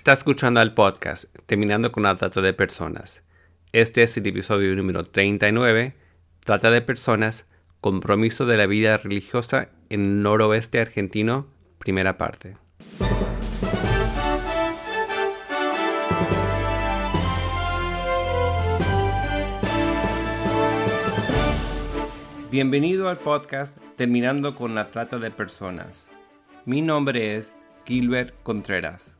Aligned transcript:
Está 0.00 0.14
escuchando 0.14 0.62
el 0.62 0.72
podcast 0.72 1.26
Terminando 1.44 1.92
con 1.92 2.04
la 2.04 2.16
Trata 2.16 2.40
de 2.40 2.54
Personas. 2.54 3.22
Este 3.70 4.02
es 4.02 4.16
el 4.16 4.26
episodio 4.26 4.74
número 4.74 5.04
39, 5.04 5.94
Trata 6.42 6.70
de 6.70 6.80
Personas, 6.80 7.46
Compromiso 7.82 8.46
de 8.46 8.56
la 8.56 8.64
Vida 8.66 8.96
Religiosa 8.96 9.68
en 9.90 10.00
el 10.00 10.22
Noroeste 10.22 10.80
Argentino, 10.80 11.48
primera 11.76 12.16
parte. 12.16 12.54
Bienvenido 22.50 23.10
al 23.10 23.18
podcast 23.18 23.76
Terminando 23.96 24.54
con 24.54 24.74
la 24.74 24.90
Trata 24.90 25.18
de 25.18 25.30
Personas. 25.30 26.08
Mi 26.64 26.80
nombre 26.80 27.36
es 27.36 27.52
Gilbert 27.84 28.34
Contreras. 28.42 29.19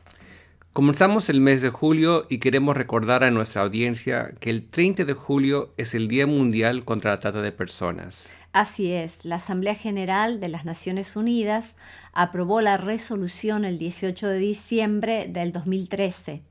Comenzamos 0.73 1.27
el 1.27 1.41
mes 1.41 1.61
de 1.61 1.69
julio 1.69 2.25
y 2.29 2.37
queremos 2.37 2.77
recordar 2.77 3.25
a 3.25 3.29
nuestra 3.29 3.61
audiencia 3.61 4.31
que 4.39 4.49
el 4.49 4.65
30 4.65 5.03
de 5.03 5.11
julio 5.11 5.73
es 5.75 5.93
el 5.95 6.07
Día 6.07 6.25
Mundial 6.25 6.85
contra 6.85 7.11
la 7.11 7.19
Trata 7.19 7.41
de 7.41 7.51
Personas. 7.51 8.31
Así 8.53 8.93
es, 8.93 9.25
la 9.25 9.35
Asamblea 9.35 9.75
General 9.75 10.39
de 10.39 10.47
las 10.47 10.63
Naciones 10.63 11.17
Unidas 11.17 11.75
aprobó 12.13 12.61
la 12.61 12.77
resolución 12.77 13.65
el 13.65 13.77
18 13.77 14.29
de 14.29 14.37
diciembre 14.37 15.27
del 15.27 15.51
2013 15.51 16.41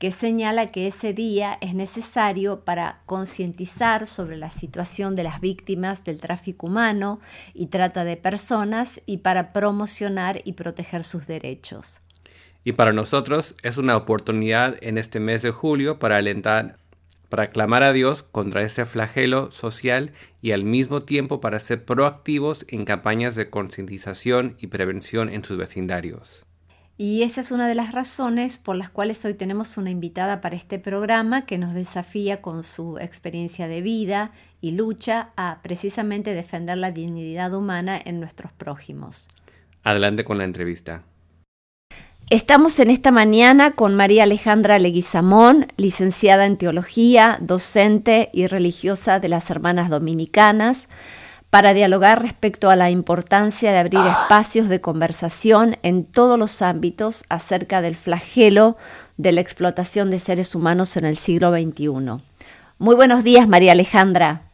que 0.00 0.10
señala 0.10 0.66
que 0.66 0.88
ese 0.88 1.12
día 1.12 1.56
es 1.60 1.74
necesario 1.74 2.64
para 2.64 3.02
concientizar 3.06 4.08
sobre 4.08 4.36
la 4.36 4.50
situación 4.50 5.14
de 5.14 5.22
las 5.22 5.40
víctimas 5.40 6.02
del 6.02 6.20
tráfico 6.20 6.66
humano 6.66 7.20
y 7.54 7.66
trata 7.66 8.02
de 8.02 8.16
personas 8.16 9.00
y 9.06 9.18
para 9.18 9.52
promocionar 9.52 10.40
y 10.42 10.54
proteger 10.54 11.04
sus 11.04 11.28
derechos. 11.28 12.00
Y 12.64 12.72
para 12.72 12.92
nosotros 12.92 13.56
es 13.62 13.76
una 13.76 13.96
oportunidad 13.96 14.76
en 14.80 14.98
este 14.98 15.18
mes 15.18 15.42
de 15.42 15.50
julio 15.50 15.98
para 15.98 16.16
alentar, 16.16 16.76
para 17.28 17.50
clamar 17.50 17.82
a 17.82 17.92
Dios 17.92 18.22
contra 18.22 18.62
ese 18.62 18.84
flagelo 18.84 19.50
social 19.50 20.12
y 20.40 20.52
al 20.52 20.64
mismo 20.64 21.02
tiempo 21.02 21.40
para 21.40 21.58
ser 21.58 21.84
proactivos 21.84 22.64
en 22.68 22.84
campañas 22.84 23.34
de 23.34 23.50
concientización 23.50 24.56
y 24.60 24.68
prevención 24.68 25.28
en 25.28 25.42
sus 25.42 25.56
vecindarios. 25.56 26.44
Y 26.98 27.22
esa 27.22 27.40
es 27.40 27.50
una 27.50 27.66
de 27.66 27.74
las 27.74 27.90
razones 27.90 28.58
por 28.58 28.76
las 28.76 28.90
cuales 28.90 29.24
hoy 29.24 29.34
tenemos 29.34 29.76
una 29.76 29.90
invitada 29.90 30.40
para 30.40 30.54
este 30.54 30.78
programa 30.78 31.46
que 31.46 31.58
nos 31.58 31.74
desafía 31.74 32.42
con 32.42 32.62
su 32.62 32.98
experiencia 32.98 33.66
de 33.66 33.80
vida 33.80 34.30
y 34.60 34.72
lucha 34.72 35.30
a 35.36 35.62
precisamente 35.62 36.34
defender 36.34 36.78
la 36.78 36.92
dignidad 36.92 37.54
humana 37.54 38.00
en 38.04 38.20
nuestros 38.20 38.52
prójimos. 38.52 39.26
Adelante 39.82 40.22
con 40.22 40.38
la 40.38 40.44
entrevista. 40.44 41.02
Estamos 42.32 42.80
en 42.80 42.90
esta 42.90 43.10
mañana 43.10 43.72
con 43.72 43.94
María 43.94 44.22
Alejandra 44.22 44.78
Leguizamón, 44.78 45.66
licenciada 45.76 46.46
en 46.46 46.56
Teología, 46.56 47.36
docente 47.42 48.30
y 48.32 48.46
religiosa 48.46 49.20
de 49.20 49.28
las 49.28 49.50
Hermanas 49.50 49.90
Dominicanas, 49.90 50.88
para 51.50 51.74
dialogar 51.74 52.22
respecto 52.22 52.70
a 52.70 52.76
la 52.76 52.88
importancia 52.88 53.70
de 53.70 53.76
abrir 53.76 54.00
espacios 54.00 54.70
de 54.70 54.80
conversación 54.80 55.76
en 55.82 56.06
todos 56.06 56.38
los 56.38 56.62
ámbitos 56.62 57.24
acerca 57.28 57.82
del 57.82 57.96
flagelo 57.96 58.78
de 59.18 59.32
la 59.32 59.42
explotación 59.42 60.08
de 60.08 60.18
seres 60.18 60.54
humanos 60.54 60.96
en 60.96 61.04
el 61.04 61.16
siglo 61.16 61.52
XXI. 61.52 62.22
Muy 62.78 62.94
buenos 62.94 63.24
días, 63.24 63.46
María 63.46 63.72
Alejandra. 63.72 64.51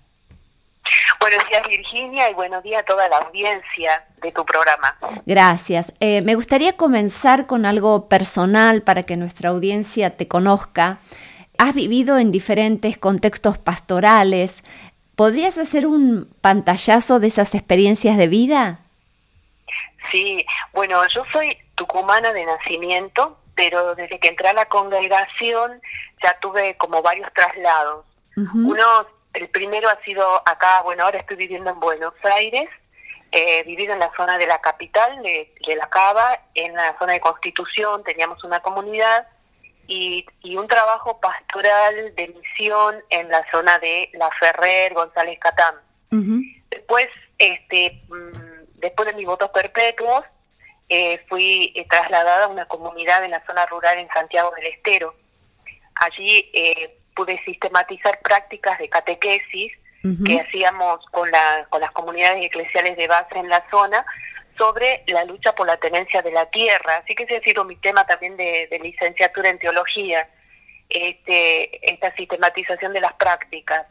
Buenos 1.21 1.45
días 1.49 1.63
Virginia 1.69 2.31
y 2.31 2.35
buenos 2.35 2.63
días 2.63 2.83
a 2.83 2.85
toda 2.85 3.09
la 3.09 3.19
audiencia 3.19 4.05
de 4.23 4.33
tu 4.33 4.45
programa. 4.45 4.97
Gracias. 5.27 5.93
Eh, 6.01 6.23
me 6.23 6.35
gustaría 6.35 6.75
comenzar 6.75 7.47
con 7.47 7.67
algo 7.67 8.09
personal 8.09 8.83
para 8.83 9.03
que 9.03 9.17
nuestra 9.17 9.51
audiencia 9.51 10.17
te 10.17 10.29
conozca. 10.29 10.99
Has 11.59 11.75
vivido 11.75 12.19
en 12.19 12.31
diferentes 12.31 12.97
contextos 12.99 13.59
pastorales. 13.59 14.63
¿Podrías 15.17 15.59
hacer 15.59 15.87
un 15.87 16.33
pantallazo 16.41 17.19
de 17.19 17.27
esas 17.27 17.55
experiencias 17.55 18.17
de 18.17 18.29
vida? 18.29 18.79
Sí, 20.13 20.47
bueno, 20.73 21.03
yo 21.15 21.25
soy 21.33 21.59
tucumana 21.75 22.33
de 22.33 22.47
nacimiento, 22.47 23.39
pero 23.55 23.95
desde 23.95 24.19
que 24.21 24.29
entré 24.29 24.49
a 24.49 24.53
la 24.53 24.67
congregación 24.67 25.81
ya 26.23 26.39
tuve 26.41 26.77
como 26.77 27.03
varios 27.03 27.29
traslados. 27.35 28.05
Uno 28.55 28.85
el 29.39 29.49
primero 29.51 29.89
ha 29.89 30.03
sido 30.03 30.43
acá, 30.47 30.83
bueno, 30.83 31.05
ahora 31.05 31.19
estoy 31.19 31.37
viviendo 31.37 31.71
en 31.71 31.81
Buenos 31.81 32.15
Aires, 32.25 32.69
eh, 33.31 33.63
en 33.67 33.99
la 33.99 34.11
zona 34.17 34.39
de 34.39 34.47
la 34.47 34.61
capital, 34.61 35.23
de, 35.23 35.53
La 35.77 35.89
Cava, 35.89 36.41
en 36.55 36.75
la 36.75 36.97
zona 36.99 37.13
de 37.13 37.21
Constitución, 37.21 38.03
teníamos 38.03 38.43
una 38.43 38.61
comunidad 38.61 39.29
y, 39.87 40.27
un 40.57 40.67
trabajo 40.67 41.21
pastoral 41.21 42.15
de 42.17 42.29
misión 42.29 42.97
en 43.11 43.29
la 43.29 43.49
zona 43.51 43.79
de 43.79 44.11
La 44.15 44.29
Ferrer, 44.41 44.93
González 44.93 45.39
Catán. 45.39 45.75
Después, 46.71 47.07
este, 47.39 48.03
mm, 48.09 48.81
después 48.81 49.07
de 49.09 49.15
mis 49.15 49.27
votos 49.27 49.51
perpetuos, 49.51 50.25
eh, 50.89 51.23
fui 51.29 51.73
eh, 51.77 51.87
trasladada 51.89 52.47
a 52.47 52.49
una 52.49 52.67
comunidad 52.67 53.23
en 53.25 53.33
la 53.33 53.45
zona 53.45 53.67
rural 53.67 53.99
en 53.99 54.09
Santiago 54.09 54.51
del 54.57 54.67
Estero. 54.67 55.15
Allí 55.97 56.51
eh, 56.55 56.98
pude 57.19 57.43
sistematizar 57.45 58.21
prácticas 58.21 58.79
de 58.79 58.89
catequesis 58.89 59.73
que 60.25 60.41
hacíamos 60.41 61.05
con, 61.11 61.29
la, 61.29 61.67
con 61.69 61.81
las 61.81 61.91
comunidades 61.91 62.47
eclesiales 62.47 62.97
de 62.97 63.09
base 63.09 63.37
en 63.37 63.49
la 63.49 63.63
zona 63.73 64.07
sobre 64.57 65.03
la 65.09 65.25
lucha 65.25 65.53
por 65.57 65.67
la 65.67 65.77
tenencia 65.79 66.23
de 66.23 66.31
la 66.31 66.47
tierra. 66.47 67.03
Así 67.03 67.17
que 67.17 67.25
ese 67.25 67.39
ha 67.39 67.41
sido 67.41 67.65
mi 67.65 67.75
tema 67.75 68.07
también 68.07 68.37
de, 68.37 68.69
licenciatura 68.81 69.51
en 69.51 69.59
teología, 69.59 70.29
este, 70.89 71.93
esta 71.93 72.15
sistematización 72.15 72.93
de 72.93 73.01
las 73.01 73.15
prácticas. 73.15 73.87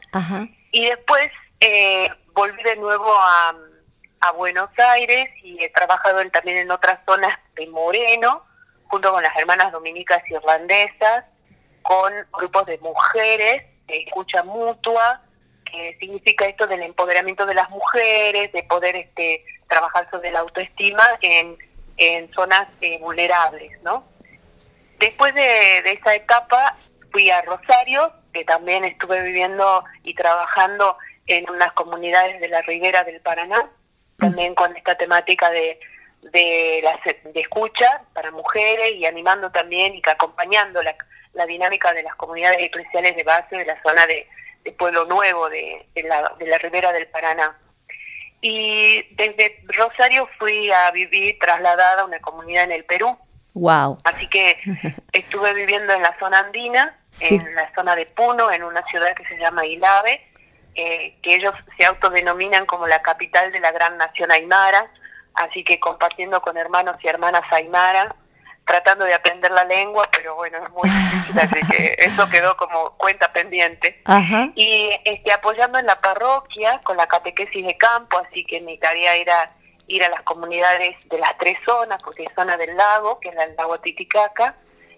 Y 0.72 0.86
después 0.86 1.28
eh, 1.60 2.08
volví 2.32 2.62
de 2.62 2.76
nuevo 2.76 3.12
a, 3.12 3.54
a, 4.20 4.32
Buenos 4.32 4.70
Aires 4.78 5.26
y 5.44 5.62
he 5.62 5.68
trabajado 5.68 6.18
también 6.30 6.56
en 6.56 6.70
otras 6.70 6.98
zonas 7.06 7.38
de 7.56 7.66
Moreno, 7.66 8.46
junto 8.84 9.12
con 9.12 9.22
las 9.22 9.36
hermanas 9.36 9.70
dominicas 9.70 10.22
irlandesas, 10.30 11.26
con 11.88 12.12
grupos 12.38 12.66
de 12.66 12.76
mujeres 12.80 13.62
de 13.86 14.02
escucha 14.02 14.42
mutua, 14.42 15.22
que 15.64 15.96
significa 15.98 16.44
esto 16.44 16.66
del 16.66 16.82
empoderamiento 16.82 17.46
de 17.46 17.54
las 17.54 17.70
mujeres, 17.70 18.52
de 18.52 18.62
poder 18.64 18.94
este, 18.94 19.42
trabajar 19.66 20.06
sobre 20.10 20.30
la 20.30 20.40
autoestima 20.40 21.02
en, 21.22 21.56
en 21.96 22.30
zonas 22.34 22.68
eh, 22.82 22.98
vulnerables, 22.98 23.72
¿no? 23.82 24.04
Después 24.98 25.32
de, 25.34 25.78
esa 25.78 26.14
etapa 26.14 26.76
fui 27.10 27.30
a 27.30 27.40
Rosario, 27.40 28.12
que 28.34 28.44
también 28.44 28.84
estuve 28.84 29.22
viviendo 29.22 29.82
y 30.02 30.12
trabajando 30.12 30.98
en 31.26 31.48
unas 31.48 31.72
comunidades 31.72 32.38
de 32.38 32.48
la 32.48 32.60
ribera 32.60 33.02
del 33.04 33.22
Paraná, 33.22 33.70
también 34.18 34.54
con 34.54 34.76
esta 34.76 34.94
temática 34.94 35.48
de, 35.48 35.80
de, 36.20 36.82
la, 36.84 37.00
de 37.32 37.40
escucha 37.40 38.02
para 38.12 38.30
mujeres 38.30 38.92
y 38.92 39.06
animando 39.06 39.50
también 39.50 39.94
y 39.94 40.02
acompañando 40.06 40.82
la, 40.82 40.94
la 41.32 41.46
dinámica 41.46 41.92
de 41.94 42.02
las 42.02 42.14
comunidades 42.16 42.58
eclesiales 42.60 43.16
de 43.16 43.22
base 43.22 43.56
de 43.56 43.64
la 43.64 43.80
zona 43.82 44.06
de, 44.06 44.26
Pueblo 44.76 45.06
Nuevo, 45.06 45.48
de, 45.48 45.86
la, 46.04 46.30
de 46.38 46.46
la 46.46 46.58
ribera 46.58 46.92
del 46.92 47.06
Paraná. 47.06 47.56
Y 48.42 49.02
desde 49.14 49.62
Rosario 49.66 50.28
fui 50.38 50.70
a 50.70 50.90
vivir 50.90 51.38
trasladada 51.38 52.02
a 52.02 52.04
una 52.04 52.20
comunidad 52.20 52.64
en 52.64 52.72
el 52.72 52.84
Perú. 52.84 53.16
Wow. 53.54 53.98
Así 54.04 54.28
que 54.28 54.58
estuve 55.12 55.54
viviendo 55.54 55.94
en 55.94 56.02
la 56.02 56.16
zona 56.18 56.40
andina, 56.40 56.98
en 57.20 57.54
la 57.54 57.66
zona 57.74 57.96
de 57.96 58.06
Puno, 58.06 58.52
en 58.52 58.62
una 58.62 58.84
ciudad 58.86 59.14
que 59.14 59.24
se 59.24 59.38
llama 59.38 59.66
Ilave, 59.66 60.22
eh, 60.74 61.16
que 61.22 61.34
ellos 61.34 61.54
se 61.76 61.86
autodenominan 61.86 62.66
como 62.66 62.86
la 62.86 63.02
capital 63.02 63.50
de 63.50 63.60
la 63.60 63.72
gran 63.72 63.96
nación 63.96 64.30
aymara. 64.30 64.90
Así 65.34 65.64
que 65.64 65.80
compartiendo 65.80 66.40
con 66.40 66.56
hermanos 66.56 66.96
y 67.02 67.08
hermanas 67.08 67.42
aymara, 67.50 68.14
tratando 68.68 69.06
de 69.06 69.14
aprender 69.14 69.50
la 69.50 69.64
lengua, 69.64 70.08
pero 70.12 70.34
bueno, 70.34 70.58
es 70.62 70.70
muy 70.70 70.88
difícil, 70.88 71.38
así 71.38 71.60
que 71.72 71.94
eso 71.98 72.28
quedó 72.28 72.54
como 72.56 72.90
cuenta 72.98 73.32
pendiente. 73.32 74.00
Y 74.54 74.90
este, 75.04 75.32
apoyando 75.32 75.78
en 75.78 75.86
la 75.86 75.96
parroquia 75.96 76.80
con 76.84 76.98
la 76.98 77.06
catequesis 77.06 77.66
de 77.66 77.76
campo, 77.78 78.18
así 78.18 78.44
que 78.44 78.60
mi 78.60 78.76
tarea 78.78 79.16
era 79.16 79.52
ir 79.86 80.04
a 80.04 80.10
las 80.10 80.20
comunidades 80.22 80.96
de 81.08 81.18
las 81.18 81.36
tres 81.38 81.56
zonas, 81.66 81.98
porque 82.04 82.24
es 82.24 82.34
zona 82.34 82.58
del 82.58 82.76
lago, 82.76 83.18
que 83.20 83.30
es 83.30 83.36
el 83.36 83.56
lago 83.56 83.80
Titicaca, 83.80 84.54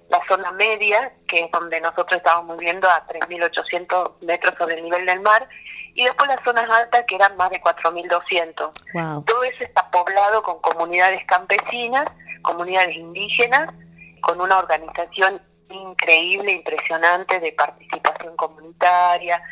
la 0.09 0.21
zona 0.29 0.51
media, 0.51 1.13
que 1.29 1.45
es 1.45 1.51
donde 1.53 1.81
nosotros 1.81 2.17
estábamos 2.17 2.59
viviendo 2.59 2.91
a 2.91 3.07
3.800 3.07 4.15
metros 4.23 4.55
sobre 4.59 4.79
el 4.79 4.83
nivel 4.83 5.07
del 5.07 5.21
mar, 5.21 5.49
y 5.95 6.05
después 6.05 6.29
las 6.29 6.43
zonas 6.43 6.69
altas 6.69 7.05
que 7.07 7.15
eran 7.15 7.37
más 7.37 7.51
de 7.51 7.61
4.200. 7.61 8.71
Wow. 8.95 9.25
Todo 9.25 9.45
eso 9.45 9.63
está 9.63 9.89
poblado 9.91 10.43
con 10.43 10.61
comunidades 10.61 11.25
campesinas, 11.27 12.07
comunidades 12.43 12.97
indígenas, 12.97 13.75
con 14.21 14.41
una 14.41 14.59
organización 14.59 15.41
increíble, 15.71 16.53
impresionante 16.53 17.39
de 17.41 17.53
participación 17.53 18.37
comunitaria 18.37 19.43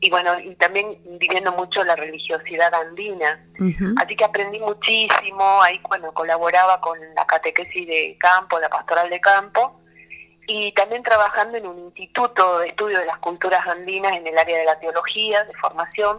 y 0.00 0.10
bueno, 0.10 0.38
y 0.38 0.54
también 0.54 0.96
viviendo 1.18 1.52
mucho 1.52 1.82
la 1.82 1.96
religiosidad 1.96 2.72
andina. 2.72 3.44
Así 4.00 4.14
que 4.14 4.24
aprendí 4.24 4.60
muchísimo, 4.60 5.60
ahí 5.62 5.80
bueno, 5.88 6.12
colaboraba 6.12 6.80
con 6.80 6.98
la 7.14 7.26
catequesis 7.26 7.86
de 7.86 8.16
campo, 8.18 8.60
la 8.60 8.68
pastoral 8.68 9.10
de 9.10 9.20
campo, 9.20 9.80
y 10.46 10.72
también 10.72 11.02
trabajando 11.02 11.58
en 11.58 11.66
un 11.66 11.78
instituto 11.86 12.60
de 12.60 12.68
estudio 12.68 13.00
de 13.00 13.06
las 13.06 13.18
culturas 13.18 13.66
andinas 13.66 14.16
en 14.16 14.26
el 14.26 14.38
área 14.38 14.58
de 14.58 14.64
la 14.64 14.78
teología, 14.78 15.42
de 15.44 15.54
formación. 15.54 16.18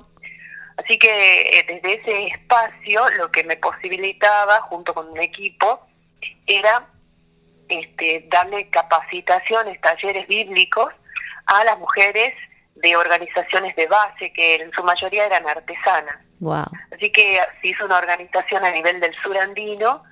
Así 0.76 1.00
que 1.00 1.60
eh, 1.60 1.66
desde 1.68 2.02
ese 2.02 2.26
espacio 2.26 3.02
lo 3.18 3.32
que 3.32 3.44
me 3.46 3.56
posibilitaba, 3.58 4.62
junto 4.64 4.94
con 4.94 5.10
un 5.10 5.20
equipo, 5.22 5.88
era 6.46 6.88
este, 7.68 8.28
darle 8.32 8.70
capacitaciones, 8.70 9.80
talleres 9.82 10.28
bíblicos 10.28 10.94
a 11.46 11.64
las 11.64 11.78
mujeres 11.80 12.34
de 12.76 12.96
organizaciones 12.96 13.76
de 13.76 13.88
base 13.88 14.32
que 14.34 14.56
en 14.56 14.72
su 14.72 14.84
mayoría 14.84 15.26
eran 15.26 15.48
artesanas. 15.48 16.18
Así 16.96 17.12
que 17.12 17.40
se 17.62 17.68
hizo 17.68 17.86
una 17.86 17.98
organización 17.98 18.64
a 18.64 18.72
nivel 18.72 19.00
del 19.00 19.14
sur 19.22 19.38
andino 19.38 20.04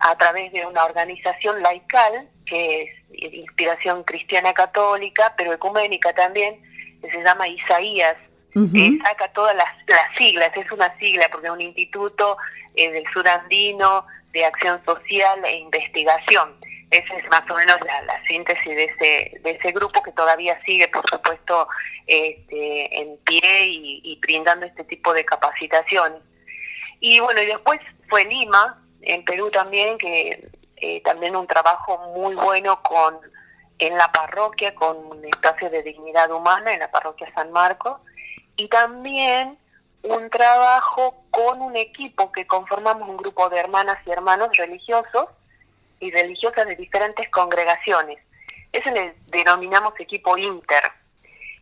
a 0.00 0.16
través 0.16 0.52
de 0.52 0.66
una 0.66 0.84
organización 0.84 1.62
laical 1.62 2.28
que 2.46 2.82
es 2.82 3.32
inspiración 3.32 4.02
cristiana 4.04 4.52
católica, 4.52 5.34
pero 5.36 5.52
ecuménica 5.52 6.12
también, 6.12 6.60
que 7.00 7.10
se 7.10 7.22
llama 7.22 7.48
Isaías, 7.48 8.16
que 8.52 8.98
saca 9.02 9.32
todas 9.32 9.56
las, 9.56 9.68
siglas, 10.16 10.50
es 10.56 10.70
una 10.70 10.96
sigla 10.98 11.28
porque 11.30 11.48
es 11.48 11.52
un 11.52 11.60
instituto 11.60 12.36
eh, 12.74 12.90
del 12.92 13.04
sur 13.12 13.26
andino 13.28 14.06
de 14.34 14.44
acción 14.44 14.84
social 14.84 15.42
e 15.44 15.56
investigación. 15.58 16.54
Esa 16.90 17.14
es 17.14 17.28
más 17.30 17.48
o 17.48 17.54
menos 17.54 17.78
la, 17.80 18.22
síntesis 18.26 18.76
de 18.76 18.84
ese, 18.84 19.40
de 19.40 19.50
ese 19.50 19.72
grupo 19.72 20.02
que 20.02 20.12
todavía 20.12 20.60
sigue, 20.64 20.86
por 20.88 21.08
supuesto, 21.08 21.66
este, 22.06 23.00
en 23.00 23.16
pie 23.18 23.66
y, 23.66 24.18
brindando 24.20 24.66
este 24.66 24.84
tipo 24.84 25.12
de 25.14 25.24
capacitaciones. 25.24 26.20
Y 27.00 27.20
bueno, 27.20 27.42
y 27.42 27.46
después 27.46 27.80
fue 28.08 28.24
Lima, 28.24 28.82
en 29.02 29.24
Perú 29.24 29.50
también, 29.50 29.98
que 29.98 30.48
eh, 30.76 31.00
también 31.02 31.36
un 31.36 31.46
trabajo 31.46 31.98
muy 32.14 32.34
bueno 32.34 32.80
con 32.82 33.18
en 33.78 33.96
la 33.96 34.10
parroquia, 34.12 34.74
con 34.74 34.96
un 34.96 35.24
espacio 35.24 35.68
de 35.68 35.82
dignidad 35.82 36.30
humana 36.30 36.72
en 36.72 36.80
la 36.80 36.90
parroquia 36.90 37.32
San 37.34 37.50
Marcos, 37.50 38.00
y 38.56 38.68
también 38.68 39.58
un 40.04 40.28
trabajo 40.28 41.24
con 41.30 41.62
un 41.62 41.76
equipo 41.76 42.30
que 42.30 42.46
conformamos 42.46 43.08
un 43.08 43.16
grupo 43.16 43.48
de 43.48 43.58
hermanas 43.58 43.98
y 44.06 44.10
hermanos 44.10 44.50
religiosos 44.56 45.26
y 45.98 46.10
religiosas 46.10 46.66
de 46.66 46.76
diferentes 46.76 47.28
congregaciones. 47.30 48.18
Ese 48.70 48.90
le 48.92 49.14
denominamos 49.28 49.94
equipo 49.98 50.36
inter. 50.36 50.82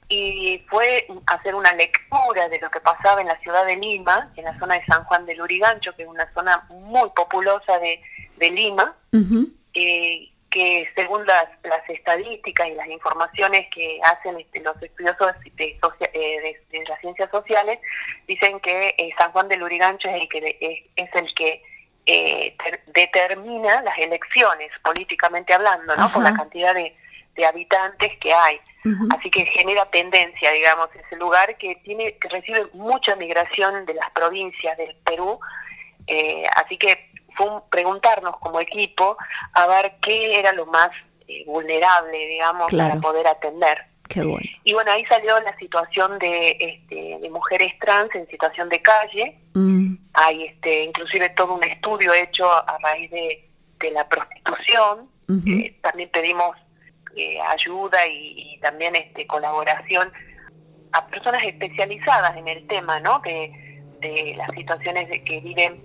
Y 0.08 0.62
fue 0.68 1.06
hacer 1.26 1.54
una 1.54 1.72
lectura 1.74 2.48
de 2.48 2.58
lo 2.58 2.70
que 2.70 2.80
pasaba 2.80 3.20
en 3.20 3.28
la 3.28 3.38
ciudad 3.40 3.64
de 3.64 3.76
Lima, 3.76 4.30
en 4.36 4.44
la 4.44 4.58
zona 4.58 4.74
de 4.74 4.84
San 4.86 5.04
Juan 5.04 5.24
del 5.24 5.40
Urigancho, 5.40 5.94
que 5.94 6.02
es 6.02 6.08
una 6.08 6.30
zona 6.34 6.66
muy 6.68 7.08
populosa 7.10 7.78
de, 7.78 8.50
Lima, 8.50 8.96
eh, 9.72 10.31
que 10.52 10.86
según 10.94 11.26
las, 11.26 11.46
las 11.64 11.88
estadísticas 11.88 12.68
y 12.68 12.74
las 12.74 12.86
informaciones 12.88 13.66
que 13.74 13.98
hacen 14.04 14.38
este, 14.38 14.60
los 14.60 14.80
estudiosos 14.80 15.32
de, 15.56 15.78
eh, 16.12 16.56
de, 16.70 16.84
las 16.86 17.00
ciencias 17.00 17.30
sociales, 17.30 17.80
dicen 18.28 18.60
que 18.60 18.94
eh, 18.98 19.10
San 19.18 19.32
Juan 19.32 19.48
del 19.48 19.62
Urigancho 19.62 20.08
es 20.08 20.22
el 20.22 20.28
que, 20.28 20.88
es 20.94 21.14
el 21.14 21.34
que 21.34 21.62
eh, 22.04 22.56
determina 22.88 23.80
las 23.82 23.96
elecciones, 23.98 24.70
políticamente 24.84 25.54
hablando, 25.54 25.96
¿no? 25.96 26.10
Por 26.10 26.22
la 26.22 26.34
cantidad 26.34 26.74
de, 26.74 26.94
habitantes 27.46 28.10
que 28.20 28.32
hay. 28.32 28.60
Así 29.16 29.30
que 29.30 29.46
genera 29.46 29.84
tendencia, 29.86 30.50
digamos, 30.52 30.88
ese 30.94 31.16
lugar 31.16 31.56
que 31.56 31.76
tiene 31.76 32.16
que 32.18 32.28
recibe 32.28 32.66
mucha 32.74 33.16
migración 33.16 33.86
de 33.86 33.94
las 33.94 34.10
provincias 34.10 34.76
del 34.76 34.94
Perú. 35.04 35.40
Eh, 36.06 36.44
así 36.56 36.76
que 36.76 37.11
fue 37.36 37.46
preguntarnos 37.70 38.36
como 38.38 38.60
equipo 38.60 39.16
a 39.54 39.66
ver 39.66 39.94
qué 40.02 40.38
era 40.38 40.52
lo 40.52 40.66
más 40.66 40.90
eh, 41.28 41.44
vulnerable, 41.46 42.18
digamos, 42.28 42.70
para 42.70 42.96
poder 42.96 43.26
atender. 43.26 43.92
Y 44.64 44.72
bueno, 44.74 44.90
ahí 44.90 45.04
salió 45.06 45.40
la 45.40 45.56
situación 45.56 46.18
de, 46.18 46.56
este, 46.60 47.18
de 47.20 47.30
mujeres 47.30 47.72
trans 47.80 48.14
en 48.14 48.28
situación 48.28 48.68
de 48.68 48.82
calle. 48.82 49.38
Mm. 49.54 49.94
Hay 50.14 50.44
este, 50.44 50.84
inclusive 50.84 51.30
todo 51.30 51.54
un 51.54 51.64
estudio 51.64 52.12
hecho 52.12 52.44
a 52.46 52.78
raíz 52.82 53.10
de, 53.10 53.48
la 53.92 54.08
prostitución. 54.08 55.10
Eh, 55.46 55.76
también 55.82 56.08
pedimos 56.10 56.56
eh, 57.16 57.40
ayuda 57.40 57.98
y, 58.06 58.58
también 58.60 58.94
este, 58.94 59.26
colaboración 59.26 60.12
a 60.92 61.06
personas 61.08 61.42
especializadas 61.42 62.36
en 62.36 62.46
el 62.46 62.66
tema, 62.68 63.00
¿no? 63.00 63.18
De, 63.20 63.50
de 64.00 64.34
las 64.36 64.50
situaciones 64.54 65.08
de 65.08 65.24
que 65.24 65.40
viven 65.40 65.82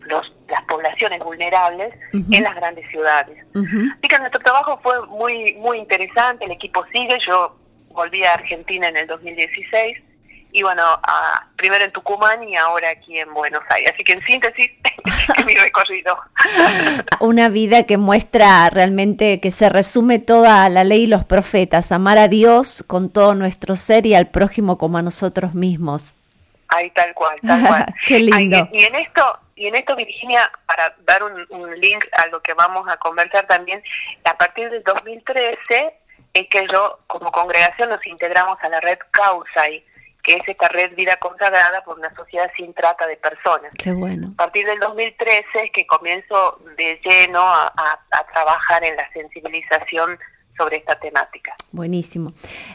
los, 0.00 0.32
las 0.48 0.62
poblaciones 0.62 1.18
vulnerables 1.20 1.94
en 2.12 2.42
las 2.42 2.54
grandes 2.54 2.88
ciudades. 2.90 3.38
Así 3.54 4.08
que 4.08 4.18
nuestro 4.18 4.40
trabajo 4.40 4.78
fue 4.82 5.06
muy 5.06 5.54
muy 5.54 5.78
interesante, 5.78 6.44
el 6.44 6.52
equipo 6.52 6.84
sigue, 6.92 7.18
yo 7.26 7.56
volví 7.90 8.22
a 8.24 8.34
Argentina 8.34 8.88
en 8.88 8.96
el 8.96 9.06
2016 9.06 9.98
y 10.56 10.62
bueno, 10.62 10.82
primero 11.56 11.84
en 11.84 11.92
Tucumán 11.92 12.42
y 12.48 12.56
ahora 12.56 12.88
aquí 12.88 13.18
en 13.18 13.34
Buenos 13.34 13.62
Aires. 13.68 13.92
Así 13.92 14.02
que 14.02 14.14
en 14.14 14.24
síntesis, 14.24 14.70
mi 15.46 15.54
recorrido. 15.54 16.16
Una 17.20 17.50
vida 17.50 17.82
que 17.82 17.98
muestra 17.98 18.70
realmente 18.70 19.38
que 19.40 19.50
se 19.50 19.68
resume 19.68 20.18
toda 20.18 20.66
la 20.70 20.82
ley 20.82 21.02
y 21.02 21.06
los 21.08 21.26
profetas, 21.26 21.92
amar 21.92 22.16
a 22.16 22.28
Dios 22.28 22.82
con 22.86 23.10
todo 23.10 23.34
nuestro 23.34 23.76
ser 23.76 24.06
y 24.06 24.14
al 24.14 24.28
prójimo 24.28 24.78
como 24.78 24.96
a 24.96 25.02
nosotros 25.02 25.52
mismos. 25.52 26.14
Ahí 26.68 26.90
tal 26.92 27.12
cual, 27.12 27.36
tal 27.46 27.66
cual. 27.66 27.94
Qué 28.06 28.20
lindo. 28.20 28.66
y 28.72 28.84
en 28.84 28.94
esto, 28.94 29.38
y 29.56 29.66
en 29.66 29.74
esto, 29.74 29.96
Virginia, 29.96 30.52
para 30.66 30.94
dar 31.06 31.22
un, 31.22 31.46
un, 31.48 31.80
link 31.80 32.04
a 32.12 32.26
lo 32.26 32.42
que 32.42 32.52
vamos 32.52 32.86
a 32.88 32.98
conversar 32.98 33.46
también, 33.46 33.82
a 34.24 34.36
partir 34.36 34.70
del 34.70 34.82
2013 34.84 35.94
es 36.34 36.48
que 36.50 36.66
yo, 36.70 37.00
como 37.06 37.32
congregación, 37.32 37.88
nos 37.88 38.06
integramos 38.06 38.58
a 38.60 38.68
la 38.68 38.80
red 38.80 38.98
Causay, 39.10 39.82
que 40.22 40.34
es 40.34 40.46
esta 40.46 40.68
red 40.68 40.94
vida 40.94 41.16
consagrada 41.16 41.82
por 41.84 41.98
una 41.98 42.14
sociedad 42.14 42.50
sin 42.54 42.74
trata 42.74 43.06
de 43.06 43.16
personas. 43.16 43.72
Qué 43.78 43.92
bueno. 43.92 44.28
A 44.34 44.44
partir 44.44 44.66
del 44.66 44.78
2013 44.78 45.44
es 45.54 45.70
que 45.72 45.86
comienzo 45.86 46.60
de 46.76 47.00
lleno 47.02 47.40
a, 47.40 47.72
a 48.10 48.26
trabajar 48.34 48.84
en 48.84 48.96
la 48.96 49.10
sensibilización 49.12 50.18
sobre 50.56 50.76
esta 50.76 50.98
temática. 50.98 51.54
Buenísimo. 51.72 52.32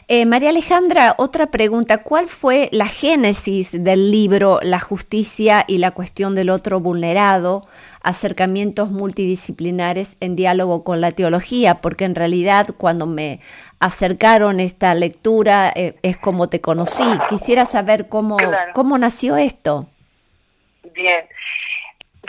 Eh, 0.08 0.26
María 0.26 0.50
Alejandra, 0.50 1.14
otra 1.18 1.46
pregunta. 1.50 2.02
¿Cuál 2.02 2.26
fue 2.26 2.68
la 2.72 2.86
génesis 2.86 3.72
del 3.72 4.10
libro 4.10 4.60
La 4.62 4.78
justicia 4.78 5.64
y 5.66 5.78
la 5.78 5.90
cuestión 5.90 6.34
del 6.34 6.50
otro 6.50 6.80
vulnerado? 6.80 7.66
Acercamientos 8.02 8.90
multidisciplinares 8.90 10.16
en 10.20 10.36
diálogo 10.36 10.84
con 10.84 11.00
la 11.00 11.12
teología, 11.12 11.80
porque 11.80 12.04
en 12.04 12.14
realidad 12.14 12.68
cuando 12.76 13.06
me 13.06 13.40
acercaron 13.80 14.60
esta 14.60 14.94
lectura 14.94 15.72
eh, 15.74 15.96
es 16.02 16.16
como 16.18 16.48
te 16.48 16.60
conocí. 16.60 17.04
Quisiera 17.28 17.66
saber 17.66 18.08
cómo, 18.08 18.36
cómo 18.74 18.98
nació 18.98 19.36
esto. 19.36 19.88
Bien. 20.94 21.26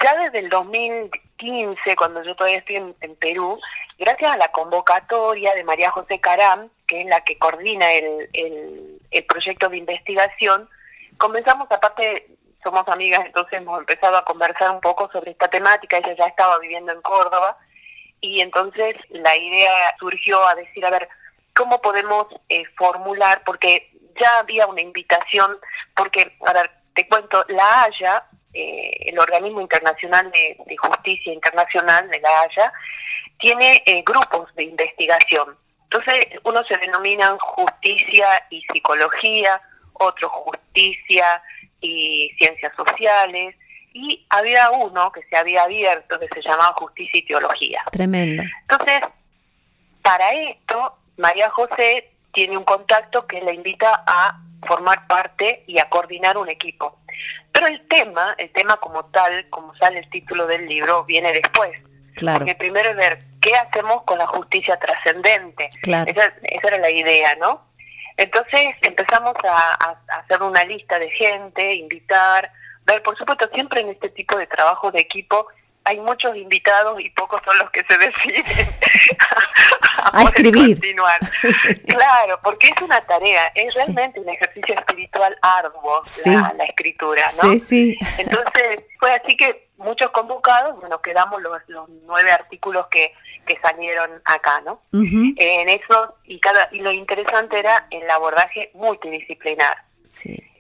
Ya 0.04 0.16
desde 0.24 0.40
el 0.40 0.50
2015, 0.50 1.96
cuando 1.96 2.24
yo 2.24 2.36
todavía 2.36 2.58
estoy 2.60 2.78
en 2.78 3.16
Perú, 3.16 3.60
gracias 4.04 4.32
a 4.32 4.38
la 4.38 4.50
convocatoria 4.50 5.54
de 5.56 5.64
María 5.64 5.90
José 5.90 6.20
Caram, 6.20 6.70
que 6.86 7.02
es 7.02 7.06
la 7.06 7.22
que 7.22 7.38
coordina 7.38 7.90
el, 7.94 8.30
el, 8.34 9.26
proyecto 9.26 9.70
de 9.70 9.78
investigación, 9.78 10.70
comenzamos, 11.18 11.72
aparte 11.72 12.28
somos 12.62 12.84
amigas, 12.88 13.26
entonces 13.26 13.60
hemos 13.60 13.80
empezado 13.80 14.18
a 14.18 14.26
conversar 14.26 14.72
un 14.72 14.82
poco 14.82 15.10
sobre 15.12 15.32
esta 15.32 15.48
temática, 15.48 15.98
ella 15.98 16.16
ya 16.18 16.26
estaba 16.26 16.60
viviendo 16.60 16.92
en 16.92 17.02
Córdoba, 17.02 17.58
y 18.20 18.42
entonces 18.42 18.96
la 19.10 19.36
idea 19.38 19.96
surgió 20.00 20.46
a 20.46 20.56
decir, 20.56 20.86
a 20.86 20.90
ver, 20.90 21.08
¿cómo 21.56 21.82
podemos 21.82 22.28
eh, 22.50 22.66
formular? 22.78 23.42
Porque 23.46 23.90
ya 24.20 24.40
había 24.40 24.68
una 24.68 24.82
invitación, 24.82 25.58
porque, 25.96 26.36
a 26.46 26.52
ver, 26.52 26.70
te 26.94 27.08
cuento, 27.08 27.46
la 27.48 27.84
Haya, 27.84 28.26
eh, 28.54 28.92
el 29.06 29.20
organismo 29.20 29.62
internacional 29.62 30.32
de, 30.32 30.58
de, 30.66 30.78
justicia 30.78 31.34
internacional 31.34 32.10
de 32.10 32.20
la 32.20 32.42
Haya, 32.42 32.74
tiene 33.40 33.84
eh, 33.86 34.04
grupos 34.06 34.54
de 34.56 34.64
investigación. 34.64 35.58
Entonces, 35.84 36.28
uno 36.44 36.64
se 36.64 36.78
denominan 36.78 37.38
justicia 37.38 38.28
y 38.50 38.62
psicología, 38.72 39.62
otro 39.94 40.30
justicia 40.30 41.42
y 41.82 42.32
ciencias 42.40 42.74
sociales, 42.76 43.56
y 43.94 44.26
había 44.30 44.72
uno 44.72 45.12
que 45.12 45.22
se 45.24 45.36
había 45.36 45.64
abierto 45.64 46.20
que 46.20 46.28
se 46.30 46.42
llamaba 46.42 46.74
justicia 46.78 47.20
y 47.20 47.26
teología. 47.26 47.84
Tremendo. 47.92 48.44
Entonces, 48.62 49.02
para 50.02 50.34
esto, 50.34 50.98
María 51.18 51.50
José 51.52 52.12
tiene 52.34 52.58
un 52.58 52.64
contacto 52.64 53.28
que 53.28 53.42
le 53.42 53.54
invita 53.54 54.04
a 54.08 54.40
formar 54.66 55.06
parte 55.08 55.64
y 55.68 55.80
a 55.80 55.90
coordinar 55.90 56.38
un 56.38 56.50
equipo. 56.50 56.98
Pero 57.64 57.76
el 57.76 57.88
tema, 57.88 58.36
el 58.38 58.52
tema 58.52 58.78
como 58.78 59.06
tal, 59.06 59.50
como 59.50 59.74
sale 59.76 60.00
el 60.00 60.10
título 60.10 60.48
del 60.48 60.68
libro, 60.68 61.06
viene 61.06 61.32
después. 61.32 61.72
Claro. 62.16 62.40
Porque 62.40 62.56
primero 62.56 62.90
es 62.90 62.96
ver 62.96 63.20
qué 63.42 63.56
hacemos 63.56 64.04
con 64.04 64.18
la 64.18 64.28
justicia 64.28 64.78
trascendente. 64.78 65.70
Claro. 65.82 66.12
Esa, 66.12 66.34
esa 66.44 66.68
era 66.68 66.78
la 66.80 66.90
idea, 66.90 67.36
¿no? 67.38 67.66
Entonces 68.18 68.76
empezamos 68.82 69.34
a, 69.44 69.78
a, 69.86 70.20
hacer 70.20 70.42
una 70.42 70.64
lista 70.66 71.00
de 71.00 71.10
gente, 71.12 71.74
invitar, 71.76 72.52
ver, 72.86 73.02
por 73.02 73.18
supuesto, 73.18 73.50
siempre 73.54 73.82
en 73.82 73.90
este 73.90 74.10
tipo 74.10 74.38
de 74.38 74.48
trabajo 74.48 74.92
de 74.92 75.00
equipo 75.00 75.48
hay 75.86 76.00
muchos 76.00 76.36
invitados 76.36 77.00
y 77.02 77.10
pocos 77.12 77.42
son 77.46 77.58
los 77.58 77.70
que 77.72 77.84
se 77.90 77.98
deciden 78.38 78.68
a, 80.12 80.24
escribir. 80.24 80.76
Continuar. 80.76 81.20
claro, 81.88 82.40
porque 82.44 82.68
es 82.68 82.82
una 82.82 83.02
tarea, 83.02 83.52
es 83.56 83.74
realmente 83.74 84.20
un 84.20 84.30
ejercicio 84.30 84.76
espiritual 84.76 85.38
arduo 85.42 86.02
la, 86.26 86.54
la, 86.58 86.64
escritura, 86.66 87.26
¿no? 87.42 87.52
Sí, 87.54 87.60
sí. 87.60 88.00
Entonces 88.18 88.80
fue 89.00 89.14
así 89.14 89.36
que 89.36 89.68
muchos 89.78 90.12
convocados, 90.12 90.80
bueno, 90.80 91.02
quedamos 91.02 91.42
los, 91.42 91.58
los 91.68 91.90
nueve 92.06 92.32
artículos 92.32 92.88
que, 92.88 93.14
que 93.46 93.60
salieron 93.62 94.22
acá, 94.26 94.62
¿no? 94.62 94.82
En 94.94 95.70
eso, 95.70 96.16
y, 96.24 96.40
cada, 96.40 96.70
y 96.72 96.80
lo 96.80 96.92
interesante 96.92 97.60
era 97.60 97.88
el 97.92 98.10
abordaje 98.10 98.72
multidisciplinar 98.74 99.84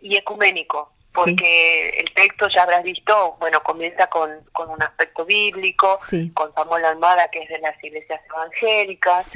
y 0.01 0.17
ecuménico, 0.17 0.91
porque 1.13 1.89
el 1.99 2.13
texto 2.13 2.47
ya 2.49 2.63
habrás 2.63 2.83
visto, 2.83 3.37
bueno, 3.39 3.61
comienza 3.61 4.07
con, 4.07 4.31
con 4.51 4.69
un 4.69 4.81
aspecto 4.81 5.25
bíblico, 5.25 5.95
con 6.33 6.53
Samuel 6.55 6.85
Almada, 6.85 7.27
que 7.29 7.43
es 7.43 7.49
de 7.49 7.59
las 7.59 7.81
iglesias 7.83 8.19
evangélicas, 8.27 9.31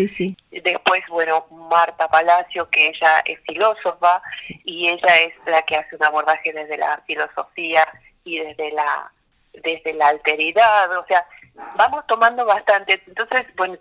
después, 0.50 1.01
bueno, 1.10 1.46
Marta 1.51 2.07
Palacio, 2.07 2.69
que 2.69 2.88
ella 2.88 3.19
es 3.25 3.39
filósofa, 3.41 4.22
y 4.63 4.89
ella 4.89 5.22
es 5.22 5.34
la 5.46 5.62
que 5.62 5.75
hace 5.75 5.96
un 5.96 6.03
abordaje 6.03 6.51
desde 6.51 6.77
la 6.77 7.01
filosofía 7.05 7.88
y 8.24 8.39
desde 8.39 8.72
la 8.72 9.12
desde 9.63 9.93
la 9.93 10.10
alteridad, 10.10 10.96
o 10.98 11.05
sea, 11.07 11.25
vamos 11.75 12.05
tomando 12.07 12.45
bastante. 12.45 13.01
Entonces, 13.07 13.43
bueno, 13.55 13.77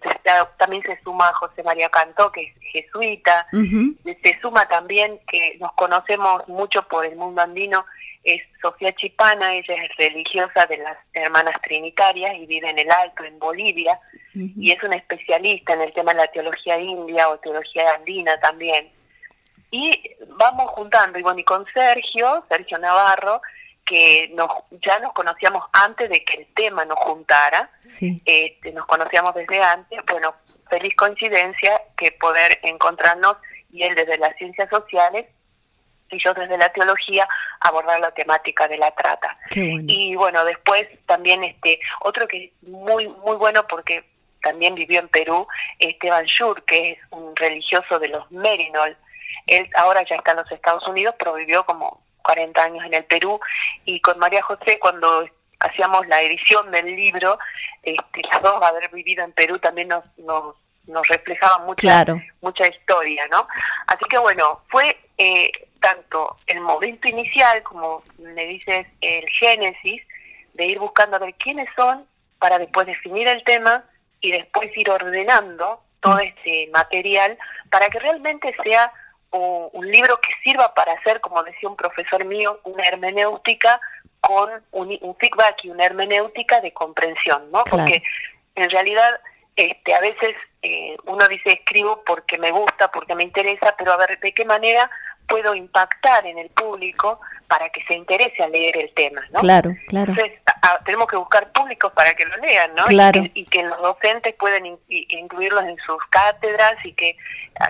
también 0.59 0.83
se 0.83 1.01
suma 1.03 1.33
José 1.35 1.63
María 1.63 1.89
Cantó, 1.89 2.31
que 2.33 2.43
es 2.43 2.55
jesuita, 2.73 3.47
se 3.53 4.41
suma 4.41 4.67
también 4.69 5.21
que 5.29 5.57
nos 5.61 5.73
conocemos 5.73 6.47
mucho 6.49 6.83
por 6.89 7.05
el 7.07 7.17
mundo 7.17 7.43
andino, 7.43 7.85
es 8.25 8.43
Sofía 8.61 8.93
Chipana, 8.95 9.55
ella 9.55 9.75
es 9.75 9.97
religiosa 9.97 10.67
de 10.67 10.79
las 10.79 10.99
Hermanas 11.13 11.61
Trinitarias 11.63 12.35
y 12.35 12.47
vive 12.47 12.69
en 12.69 12.79
el 12.79 12.91
Alto, 12.91 13.23
en 13.25 13.39
Bolivia, 13.39 14.01
y 14.35 14.73
es 14.73 14.83
una 14.83 14.97
especialista 14.97 15.75
en 15.75 15.83
el 15.83 15.93
tema 15.93 16.13
de 16.13 16.19
la 16.19 16.27
teología 16.27 16.79
india 16.79 17.29
o 17.29 17.39
teología 17.39 17.95
andina 17.95 18.39
también. 18.41 18.91
Y 19.71 19.93
vamos 20.37 20.71
juntando, 20.73 21.19
y 21.19 21.23
bueno, 21.23 21.41
y 21.41 21.45
con 21.45 21.65
Sergio, 21.73 22.45
Sergio 22.49 22.79
Navarro, 22.79 23.41
que 23.87 24.31
nos, 24.35 24.51
ya 24.85 24.99
nos 24.99 25.13
conocíamos 25.13 25.65
antes 25.73 26.11
de 26.11 26.25
que 26.25 26.39
el 26.39 26.47
tema 26.55 26.85
nos 26.85 26.99
juntara, 26.99 27.71
este, 28.25 28.73
nos 28.73 28.85
conocíamos 28.87 29.35
desde 29.35 29.63
antes, 29.63 30.01
bueno, 30.11 30.35
feliz 30.69 30.95
coincidencia 30.97 31.81
que 31.97 32.13
poder 32.13 32.59
encontrarnos 32.63 33.37
y 33.73 33.85
él 33.85 33.95
desde 33.95 34.19
las 34.19 34.37
ciencias 34.37 34.69
sociales 34.69 35.27
y 36.11 36.19
yo 36.23 36.35
desde 36.35 36.59
la 36.59 36.69
teología 36.73 37.29
abordar 37.61 38.01
la 38.01 38.11
temática 38.11 38.69
de 38.69 38.79
la 38.79 38.91
trata. 38.91 39.35
Y 39.55 40.15
bueno, 40.17 40.45
después 40.45 40.87
también 41.07 41.45
este 41.45 41.81
otro 42.01 42.27
que 42.29 42.45
es 42.45 42.69
muy 42.69 43.09
muy 43.09 43.37
bueno 43.37 43.67
porque 43.67 44.05
también 44.43 44.75
vivió 44.75 45.01
en 45.01 45.09
Perú, 45.09 45.47
Esteban 45.79 46.25
Schur, 46.27 46.65
que 46.65 46.93
es 46.93 46.99
un 47.11 47.35
religioso 47.35 47.99
de 47.99 48.09
los 48.09 48.31
Merinol. 48.31 48.97
Él 49.47 49.69
ahora 49.77 50.05
ya 50.09 50.17
está 50.17 50.33
en 50.33 50.39
los 50.39 50.53
Estados 50.53 50.87
Unidos, 50.87 51.15
pero 51.19 51.35
vivió 51.35 51.65
como 51.67 52.01
40 52.27 52.61
años 52.61 52.85
en 52.85 52.95
el 52.95 53.05
Perú 53.05 53.39
y 53.85 54.01
con 54.01 54.19
María 54.19 54.43
José 54.43 54.79
cuando 54.81 55.29
hacíamos 55.61 56.07
la 56.09 56.21
edición 56.23 56.71
del 56.73 56.87
libro, 56.87 57.39
este, 57.83 58.23
las 58.31 58.43
dos 58.43 58.61
haber 58.63 58.91
vivido 58.91 59.25
en 59.25 59.33
Perú 59.33 59.59
también 59.61 59.89
nos, 59.89 60.05
nos, 60.19 60.57
nos 60.87 61.07
reflejaba 61.07 61.65
mucha, 61.65 62.05
mucha 62.41 62.67
historia, 62.67 63.27
¿no? 63.31 63.47
Así 63.87 64.05
que 64.11 64.19
bueno, 64.19 64.63
fue 64.69 64.99
eh, 65.19 65.51
tanto 65.81 66.37
el 66.49 66.61
momento 66.61 67.09
inicial, 67.09 67.63
como 67.63 68.03
le 68.19 68.47
dices, 68.47 68.87
el 69.01 69.25
génesis, 69.29 70.03
de 70.55 70.67
ir 70.67 70.79
buscando 70.81 71.17
a 71.17 71.21
ver 71.21 71.35
quiénes 71.35 71.69
son 71.77 72.07
para 72.39 72.59
después 72.59 72.87
definir 72.87 73.29
el 73.29 73.45
tema 73.45 73.85
y 74.21 74.33
después 74.33 74.77
ir 74.77 74.91
ordenando 74.91 75.81
todo 76.01 76.17
mm. 76.17 76.21
este 76.21 76.71
material 76.73 77.39
para 77.71 77.89
que 77.89 78.01
realmente 78.01 78.55
sea 78.65 78.93
un, 79.37 79.91
libro 79.91 80.19
que 80.21 80.33
sirva 80.43 80.75
para 80.75 80.93
hacer, 80.93 81.21
como 81.21 81.43
decía 81.43 81.69
un 81.69 81.77
profesor 81.77 82.25
mío, 82.25 82.61
una 82.65 82.85
hermenéutica 82.85 83.81
con 84.21 84.51
un, 84.73 85.17
feedback 85.19 85.65
y 85.65 85.71
una 85.71 85.85
hermenéutica 85.85 86.61
de 86.61 86.73
comprensión, 86.73 87.51
¿no? 87.53 87.65
Porque 87.65 88.03
en 88.55 88.71
realidad 88.71 89.21
este, 89.55 89.95
a 89.95 90.01
veces 90.01 90.35
eh, 90.63 90.97
uno 91.05 91.27
dice 91.29 91.51
escribo 91.51 92.03
porque 92.05 92.39
me 92.39 92.51
gusta, 92.51 92.91
porque 92.91 93.15
me 93.15 93.23
interesa, 93.23 93.75
pero 93.79 93.93
a 93.93 93.97
ver 93.97 94.19
de 94.19 94.33
qué 94.33 94.45
manera 94.45 94.91
puedo 95.27 95.55
impactar 95.55 96.27
en 96.27 96.39
el 96.39 96.51
público 96.51 97.21
para 97.49 97.69
que 97.71 97.83
se 97.85 97.95
interese 97.95 98.43
a 98.43 98.49
leer 98.49 98.77
el 98.77 98.93
tema, 98.95 99.23
¿no? 99.31 99.41
Claro, 99.41 99.75
claro. 99.89 100.13
Entonces 100.13 100.41
tenemos 100.85 101.07
que 101.07 101.17
buscar 101.17 101.53
públicos 101.53 101.93
para 101.93 102.15
que 102.15 102.25
lo 102.25 102.37
lean, 102.39 102.75
¿no? 102.75 102.85
Claro. 102.85 103.23
Y, 103.35 103.45
que, 103.45 103.63
los 103.63 103.81
docentes 103.81 104.35
puedan 104.35 104.79
incluirlos 104.89 105.65
en 105.65 105.77
sus 105.79 106.05
cátedras 106.11 106.75
y 106.85 106.93
que, 106.93 107.17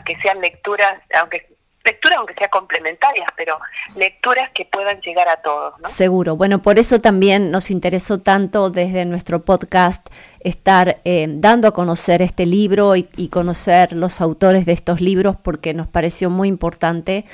que 0.04 0.16
sean 0.20 0.40
lecturas, 0.40 0.94
aunque 1.14 1.55
lecturas 1.86 2.18
aunque 2.18 2.34
sean 2.34 2.50
complementarias, 2.50 3.28
pero 3.36 3.58
lecturas 3.94 4.50
que 4.54 4.66
puedan 4.66 5.00
llegar 5.00 5.28
a 5.28 5.36
todos. 5.36 5.74
¿no? 5.80 5.88
Seguro. 5.88 6.36
Bueno, 6.36 6.60
por 6.60 6.78
eso 6.78 7.00
también 7.00 7.50
nos 7.50 7.70
interesó 7.70 8.18
tanto 8.18 8.68
desde 8.70 9.04
nuestro 9.04 9.44
podcast 9.44 10.06
estar 10.40 11.00
eh, 11.04 11.26
dando 11.28 11.68
a 11.68 11.72
conocer 11.72 12.22
este 12.22 12.44
libro 12.44 12.96
y, 12.96 13.08
y 13.16 13.28
conocer 13.28 13.92
los 13.92 14.20
autores 14.20 14.66
de 14.66 14.72
estos 14.72 15.00
libros 15.00 15.36
porque 15.36 15.72
nos 15.72 15.88
pareció 15.88 16.28
muy 16.28 16.48
importante 16.48 17.24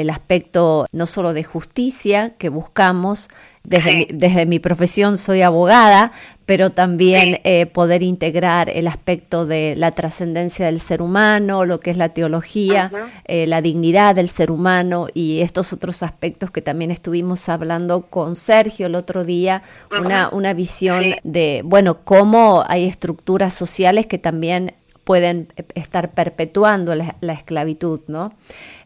el 0.00 0.10
aspecto 0.10 0.86
no 0.92 1.06
solo 1.06 1.32
de 1.32 1.44
justicia 1.44 2.34
que 2.38 2.48
buscamos, 2.48 3.28
desde, 3.62 3.94
mi, 3.94 4.08
desde 4.10 4.46
mi 4.46 4.58
profesión 4.58 5.18
soy 5.18 5.42
abogada, 5.42 6.12
pero 6.46 6.70
también 6.70 7.40
eh, 7.44 7.66
poder 7.66 8.02
integrar 8.02 8.70
el 8.70 8.88
aspecto 8.88 9.46
de 9.46 9.74
la 9.76 9.92
trascendencia 9.92 10.66
del 10.66 10.80
ser 10.80 11.02
humano, 11.02 11.64
lo 11.64 11.78
que 11.78 11.90
es 11.90 11.96
la 11.96 12.08
teología, 12.08 12.90
eh, 13.26 13.46
la 13.46 13.60
dignidad 13.60 14.14
del 14.14 14.28
ser 14.28 14.50
humano 14.50 15.06
y 15.14 15.42
estos 15.42 15.72
otros 15.72 16.02
aspectos 16.02 16.50
que 16.50 16.62
también 16.62 16.90
estuvimos 16.90 17.48
hablando 17.48 18.02
con 18.06 18.34
Sergio 18.34 18.86
el 18.86 18.94
otro 18.94 19.24
día, 19.24 19.62
una, 19.90 20.30
una 20.30 20.54
visión 20.54 21.14
de, 21.22 21.62
bueno, 21.64 21.98
cómo 22.02 22.64
hay 22.66 22.86
estructuras 22.86 23.54
sociales 23.54 24.06
que 24.06 24.18
también 24.18 24.74
pueden 25.04 25.52
estar 25.74 26.12
perpetuando 26.12 26.94
la, 26.94 27.32
esclavitud, 27.32 28.00
¿no? 28.06 28.32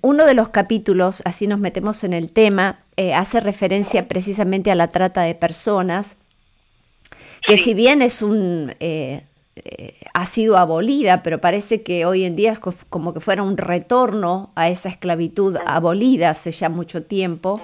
Uno 0.00 0.24
de 0.24 0.34
los 0.34 0.48
capítulos, 0.48 1.22
así 1.24 1.46
nos 1.46 1.58
metemos 1.58 2.04
en 2.04 2.12
el 2.12 2.32
tema, 2.32 2.80
eh, 2.96 3.14
hace 3.14 3.40
referencia 3.40 4.08
precisamente 4.08 4.70
a 4.70 4.74
la 4.74 4.88
trata 4.88 5.22
de 5.22 5.34
personas, 5.34 6.16
que 7.46 7.58
si 7.58 7.74
bien 7.74 8.00
es 8.02 8.22
un 8.22 8.74
eh, 8.80 9.22
eh, 9.56 9.94
ha 10.14 10.26
sido 10.26 10.58
abolida, 10.58 11.22
pero 11.22 11.40
parece 11.40 11.82
que 11.82 12.06
hoy 12.06 12.24
en 12.24 12.34
día 12.34 12.50
es 12.50 12.58
como 12.58 13.14
que 13.14 13.20
fuera 13.20 13.44
un 13.44 13.56
retorno 13.56 14.50
a 14.56 14.68
esa 14.68 14.88
esclavitud 14.88 15.56
abolida 15.64 16.30
hace 16.30 16.50
ya 16.50 16.68
mucho 16.68 17.04
tiempo 17.04 17.60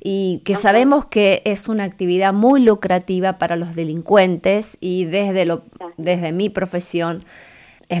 y 0.00 0.40
que 0.44 0.54
sabemos 0.54 1.06
que 1.06 1.42
es 1.44 1.68
una 1.68 1.82
actividad 1.82 2.32
muy 2.32 2.62
lucrativa 2.62 3.38
para 3.38 3.56
los 3.56 3.74
delincuentes 3.74 4.76
y 4.80 5.04
desde, 5.06 5.44
lo, 5.44 5.62
desde 5.96 6.30
mi 6.30 6.48
profesión 6.48 7.24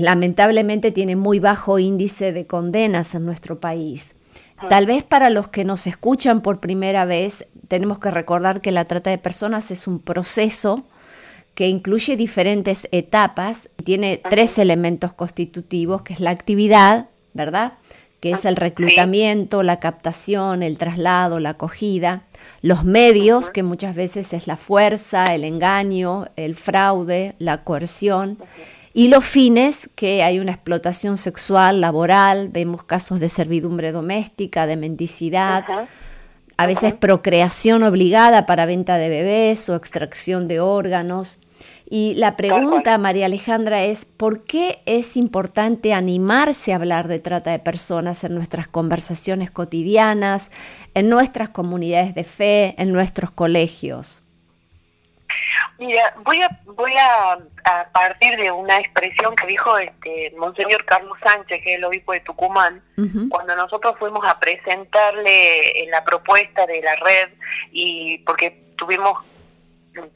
lamentablemente 0.00 0.90
tiene 0.90 1.16
muy 1.16 1.38
bajo 1.38 1.78
índice 1.78 2.32
de 2.32 2.46
condenas 2.46 3.14
en 3.14 3.26
nuestro 3.26 3.60
país. 3.60 4.14
Tal 4.68 4.86
vez 4.86 5.02
para 5.02 5.28
los 5.30 5.48
que 5.48 5.64
nos 5.64 5.86
escuchan 5.86 6.40
por 6.40 6.60
primera 6.60 7.04
vez, 7.04 7.46
tenemos 7.68 7.98
que 7.98 8.10
recordar 8.10 8.60
que 8.60 8.70
la 8.70 8.84
trata 8.84 9.10
de 9.10 9.18
personas 9.18 9.70
es 9.70 9.86
un 9.86 9.98
proceso 9.98 10.84
que 11.54 11.68
incluye 11.68 12.16
diferentes 12.16 12.88
etapas 12.92 13.68
y 13.78 13.82
tiene 13.82 14.22
tres 14.30 14.58
elementos 14.58 15.12
constitutivos, 15.12 16.02
que 16.02 16.14
es 16.14 16.20
la 16.20 16.30
actividad, 16.30 17.08
¿verdad? 17.34 17.74
Que 18.20 18.30
es 18.30 18.44
el 18.44 18.56
reclutamiento, 18.56 19.62
la 19.62 19.78
captación, 19.78 20.62
el 20.62 20.78
traslado, 20.78 21.40
la 21.40 21.50
acogida, 21.50 22.22
los 22.62 22.84
medios, 22.84 23.50
que 23.50 23.62
muchas 23.62 23.94
veces 23.94 24.32
es 24.32 24.46
la 24.46 24.56
fuerza, 24.56 25.34
el 25.34 25.44
engaño, 25.44 26.28
el 26.36 26.54
fraude, 26.54 27.34
la 27.38 27.64
coerción, 27.64 28.38
y 28.94 29.08
los 29.08 29.24
fines, 29.24 29.88
que 29.94 30.22
hay 30.22 30.38
una 30.38 30.52
explotación 30.52 31.16
sexual, 31.16 31.80
laboral, 31.80 32.48
vemos 32.50 32.84
casos 32.84 33.20
de 33.20 33.28
servidumbre 33.28 33.90
doméstica, 33.90 34.66
de 34.66 34.76
mendicidad, 34.76 35.64
a 36.58 36.66
veces 36.66 36.92
procreación 36.92 37.82
obligada 37.82 38.44
para 38.44 38.66
venta 38.66 38.98
de 38.98 39.08
bebés 39.08 39.68
o 39.68 39.76
extracción 39.76 40.46
de 40.46 40.60
órganos. 40.60 41.38
Y 41.88 42.14
la 42.14 42.36
pregunta, 42.36 42.96
María 42.98 43.26
Alejandra, 43.26 43.84
es 43.84 44.04
¿por 44.04 44.44
qué 44.44 44.80
es 44.86 45.16
importante 45.16 45.92
animarse 45.92 46.72
a 46.72 46.76
hablar 46.76 47.08
de 47.08 47.18
trata 47.18 47.50
de 47.50 47.58
personas 47.58 48.24
en 48.24 48.34
nuestras 48.34 48.66
conversaciones 48.68 49.50
cotidianas, 49.50 50.50
en 50.94 51.08
nuestras 51.08 51.50
comunidades 51.50 52.14
de 52.14 52.24
fe, 52.24 52.74
en 52.78 52.92
nuestros 52.92 53.30
colegios? 53.30 54.21
Mira, 55.78 56.14
voy 56.24 56.42
a 56.42 56.48
voy 56.64 56.92
a, 56.96 57.38
partir 57.92 58.36
de 58.36 58.50
una 58.50 58.78
expresión 58.78 59.34
que 59.36 59.46
dijo 59.46 59.78
este 59.78 60.32
Monseñor 60.36 60.84
Carlos 60.84 61.16
Sánchez, 61.24 61.62
que 61.62 61.72
es 61.72 61.78
el 61.78 61.84
obispo 61.84 62.12
de 62.12 62.20
Tucumán, 62.20 62.82
cuando 63.30 63.56
nosotros 63.56 63.94
fuimos 63.98 64.26
a 64.26 64.38
presentarle 64.38 65.86
la 65.90 66.04
propuesta 66.04 66.66
de 66.66 66.82
la 66.82 66.96
red 66.96 67.30
y 67.70 68.18
porque 68.18 68.50
tuvimos 68.76 69.18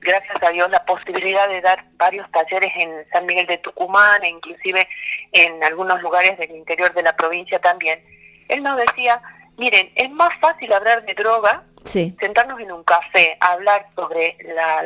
gracias 0.00 0.42
a 0.42 0.50
Dios, 0.50 0.70
la 0.70 0.84
posibilidad 0.84 1.48
de 1.48 1.60
dar 1.60 1.84
varios 1.96 2.30
talleres 2.30 2.72
en 2.76 2.90
San 3.12 3.26
Miguel 3.26 3.46
de 3.46 3.58
Tucumán 3.58 4.22
e 4.24 4.28
inclusive 4.30 4.88
en 5.32 5.62
algunos 5.64 6.00
lugares 6.02 6.38
del 6.38 6.50
interior 6.52 6.92
de 6.94 7.02
la 7.02 7.14
provincia 7.16 7.58
también. 7.58 8.02
Él 8.48 8.62
nos 8.62 8.76
decía, 8.76 9.20
miren, 9.58 9.90
es 9.94 10.10
más 10.10 10.30
fácil 10.40 10.72
hablar 10.72 11.04
de 11.04 11.14
droga, 11.14 11.64
sentarnos 11.84 12.60
en 12.60 12.72
un 12.72 12.84
café, 12.84 13.36
hablar 13.40 13.86
sobre 13.94 14.36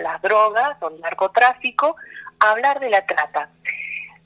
las 0.02 0.20
drogas 0.22 0.76
o 0.80 0.88
el 0.88 1.00
narcotráfico, 1.00 1.96
hablar 2.38 2.80
de 2.80 2.90
la 2.90 3.04
trata. 3.06 3.48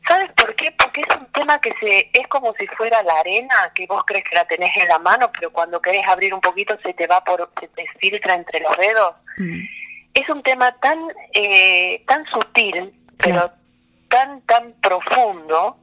¿Sabes 0.06 0.30
por 0.36 0.54
qué? 0.54 0.70
Porque 0.72 1.00
es 1.00 1.16
un 1.16 1.26
tema 1.32 1.58
que 1.60 1.72
se 1.80 2.10
es 2.12 2.28
como 2.28 2.52
si 2.58 2.66
fuera 2.66 3.02
la 3.02 3.20
arena, 3.20 3.72
que 3.74 3.86
vos 3.86 4.02
crees 4.06 4.24
que 4.24 4.34
la 4.34 4.44
tenés 4.44 4.76
en 4.76 4.88
la 4.88 4.98
mano, 4.98 5.30
pero 5.32 5.50
cuando 5.50 5.80
querés 5.80 6.06
abrir 6.06 6.34
un 6.34 6.40
poquito 6.40 6.76
se 6.82 6.92
te 6.92 7.06
va 7.06 7.24
por, 7.24 7.50
se 7.58 7.68
te 7.68 7.86
filtra 7.98 8.34
entre 8.34 8.60
los 8.60 8.76
dedos. 8.76 9.14
Mm 9.38 9.62
es 10.14 10.28
un 10.28 10.42
tema 10.42 10.72
tan, 10.80 10.98
eh, 11.32 12.02
tan 12.06 12.24
sutil, 12.26 12.94
pero 13.18 13.50
tan, 14.08 14.40
tan 14.42 14.72
profundo, 14.80 15.76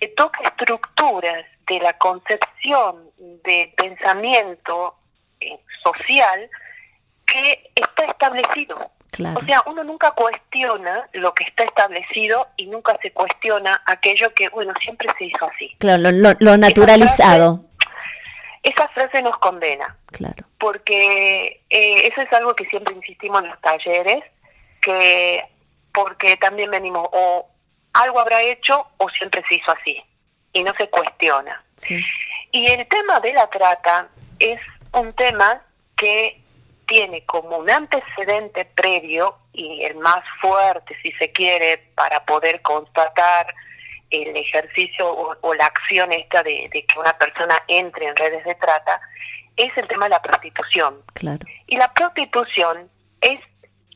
que 0.00 0.08
toca 0.08 0.40
estructuras 0.42 1.46
de 1.70 1.78
la 1.78 1.92
concepción 1.98 3.10
de 3.16 3.72
pensamiento 3.76 4.96
eh, 5.38 5.60
social 5.84 6.50
que 7.24 7.70
está 7.76 8.04
establecido. 8.06 8.90
O 9.36 9.44
sea, 9.44 9.62
uno 9.66 9.84
nunca 9.84 10.12
cuestiona 10.12 11.08
lo 11.12 11.32
que 11.34 11.44
está 11.44 11.64
establecido 11.64 12.48
y 12.56 12.66
nunca 12.66 12.96
se 13.02 13.12
cuestiona 13.12 13.82
aquello 13.86 14.32
que, 14.34 14.48
bueno, 14.48 14.72
siempre 14.82 15.08
se 15.18 15.26
hizo 15.26 15.44
así. 15.44 15.76
Claro, 15.78 16.10
lo, 16.10 16.56
naturalizado 16.56 17.64
esa 18.62 18.88
frase 18.88 19.22
nos 19.22 19.38
condena. 19.38 19.96
Claro. 20.06 20.44
Porque 20.58 21.62
eh, 21.70 22.08
eso 22.08 22.20
es 22.20 22.32
algo 22.32 22.54
que 22.54 22.66
siempre 22.66 22.94
insistimos 22.94 23.42
en 23.42 23.48
los 23.48 23.60
talleres, 23.60 24.22
que 24.82 25.44
porque 25.92 26.36
también 26.36 26.70
venimos 26.70 27.08
o 27.12 27.48
algo 27.94 28.20
habrá 28.20 28.42
hecho 28.42 28.86
o 28.98 29.08
siempre 29.08 29.42
se 29.48 29.56
hizo 29.56 29.72
así 29.72 30.02
y 30.52 30.62
no 30.62 30.72
se 30.74 30.88
cuestiona. 30.88 31.62
Y 32.52 32.66
el 32.66 32.86
tema 32.88 33.20
de 33.20 33.32
la 33.32 33.48
trata 33.48 34.08
es 34.38 34.60
un 34.92 35.12
tema 35.14 35.62
que 35.96 36.40
tiene 36.86 37.24
como 37.24 37.58
un 37.58 37.70
antecedente 37.70 38.64
previo 38.64 39.36
y 39.52 39.82
el 39.84 39.96
más 39.96 40.24
fuerte, 40.40 40.96
si 41.02 41.12
se 41.12 41.30
quiere, 41.30 41.78
para 41.94 42.24
poder 42.24 42.60
constatar 42.62 43.54
el 44.10 44.36
ejercicio 44.36 45.08
o, 45.08 45.54
la 45.54 45.66
acción 45.66 46.12
esta 46.12 46.42
de, 46.42 46.68
que 46.70 46.98
una 46.98 47.16
persona 47.16 47.62
entre 47.68 48.08
en 48.08 48.16
redes 48.16 48.44
de 48.44 48.56
trata 48.56 49.00
es 49.56 49.70
el 49.76 49.86
tema 49.86 50.06
de 50.06 50.10
la 50.10 50.22
prostitución. 50.22 51.00
Claro. 51.14 51.46
Y 51.68 51.76
la 51.76 51.92
prostitución 51.92 52.90
es 53.20 53.38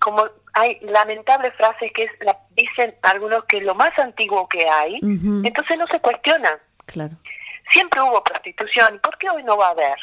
como 0.00 0.28
hay 0.54 0.78
lamentables 0.82 1.52
frases 1.54 1.92
que 1.92 2.04
es 2.04 2.10
la, 2.20 2.38
dicen 2.50 2.94
algunos 3.02 3.44
que 3.44 3.58
es 3.58 3.64
lo 3.64 3.74
más 3.74 3.96
antiguo 3.98 4.48
que 4.48 4.68
hay, 4.68 4.98
entonces 5.02 5.76
no 5.76 5.86
se 5.88 6.00
cuestiona. 6.00 6.58
Claro. 6.86 7.14
Siempre 7.70 8.00
hubo 8.00 8.22
prostitución, 8.22 9.00
¿por 9.02 9.18
qué 9.18 9.28
hoy 9.30 9.42
no 9.42 9.56
va 9.56 9.68
a 9.68 9.70
haber? 9.70 9.96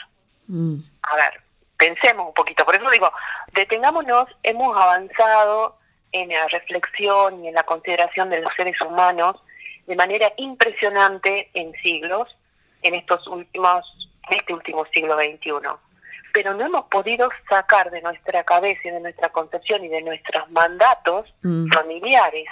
Mm. 0.47 0.77
A 1.03 1.15
ver, 1.15 1.41
pensemos 1.77 2.27
un 2.27 2.33
poquito, 2.33 2.65
por 2.65 2.75
eso 2.75 2.89
digo, 2.89 3.11
detengámonos, 3.53 4.25
hemos 4.43 4.77
avanzado 4.77 5.77
en 6.11 6.29
la 6.29 6.47
reflexión 6.49 7.43
y 7.43 7.47
en 7.47 7.55
la 7.55 7.63
consideración 7.63 8.29
de 8.29 8.41
los 8.41 8.53
seres 8.55 8.79
humanos 8.81 9.41
de 9.87 9.95
manera 9.95 10.33
impresionante 10.37 11.49
en 11.53 11.73
siglos, 11.81 12.27
en 12.81 12.95
estos 12.95 13.25
últimos, 13.27 13.85
en 14.29 14.37
este 14.37 14.53
último 14.53 14.85
siglo 14.93 15.15
XXI. 15.15 15.51
Pero 16.33 16.53
no 16.53 16.65
hemos 16.65 16.85
podido 16.85 17.29
sacar 17.49 17.91
de 17.91 18.01
nuestra 18.01 18.43
cabeza 18.43 18.81
y 18.85 18.91
de 18.91 18.99
nuestra 18.99 19.29
concepción 19.29 19.83
y 19.83 19.89
de 19.89 20.01
nuestros 20.01 20.49
mandatos 20.51 21.33
mm. 21.41 21.67
familiares 21.71 22.47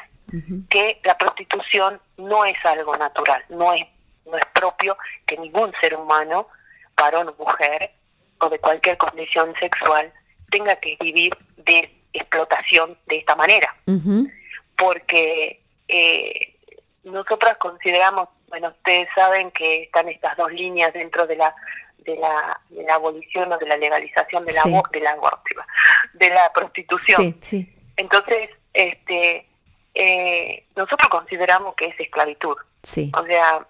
que 0.70 1.00
la 1.04 1.18
prostitución 1.18 2.00
no 2.18 2.46
es 2.46 2.58
algo 2.64 2.96
natural, 2.98 3.44
no 3.50 3.74
es, 3.74 3.82
no 4.26 4.38
es 4.38 4.46
propio 4.54 4.98
que 5.26 5.38
ningún 5.38 5.74
ser 5.82 5.96
humano, 5.96 6.48
varón 6.96 7.30
o 7.30 7.44
mujer, 7.44 7.92
o 8.40 8.50
de 8.50 8.60
cualquier 8.60 8.98
condición 8.98 9.54
sexual, 9.60 10.12
tenga 10.52 10.76
que 10.76 10.98
vivir 11.00 11.36
de 11.58 11.92
explotación 12.14 12.98
de 13.08 13.18
esta 13.18 13.36
manera. 13.36 13.76
Porque 14.78 15.62
eh, 15.88 16.56
nosotras 17.04 17.58
consideramos, 17.58 18.30
bueno, 18.48 18.70
ustedes 18.70 19.08
saben 19.16 19.52
que 19.52 19.84
están 19.84 20.08
estas 20.10 20.38
dos 20.38 20.52
líneas 20.52 20.94
dentro 20.94 21.26
de 21.26 21.36
la 21.36 21.54
de 22.06 22.16
la, 22.16 22.60
de 22.70 22.84
la 22.84 22.96
abolición 22.96 23.52
o 23.52 23.58
de 23.58 23.66
la 23.66 23.78
legalización 23.78 24.46
de 24.46 24.54
la, 24.54 24.64
de 24.92 25.00
la 25.02 25.18
de 26.14 26.30
la 26.30 26.52
prostitución. 26.54 27.38
Sí, 27.42 27.72
Entonces, 27.98 28.50
este 28.74 29.46
eh, 29.94 30.66
nosotros 30.76 31.10
consideramos 31.10 31.76
que 31.76 31.86
es 31.88 32.00
esclavitud. 32.00 32.56
Sí. 32.84 33.12
O 33.20 33.26
sea, 33.26 33.66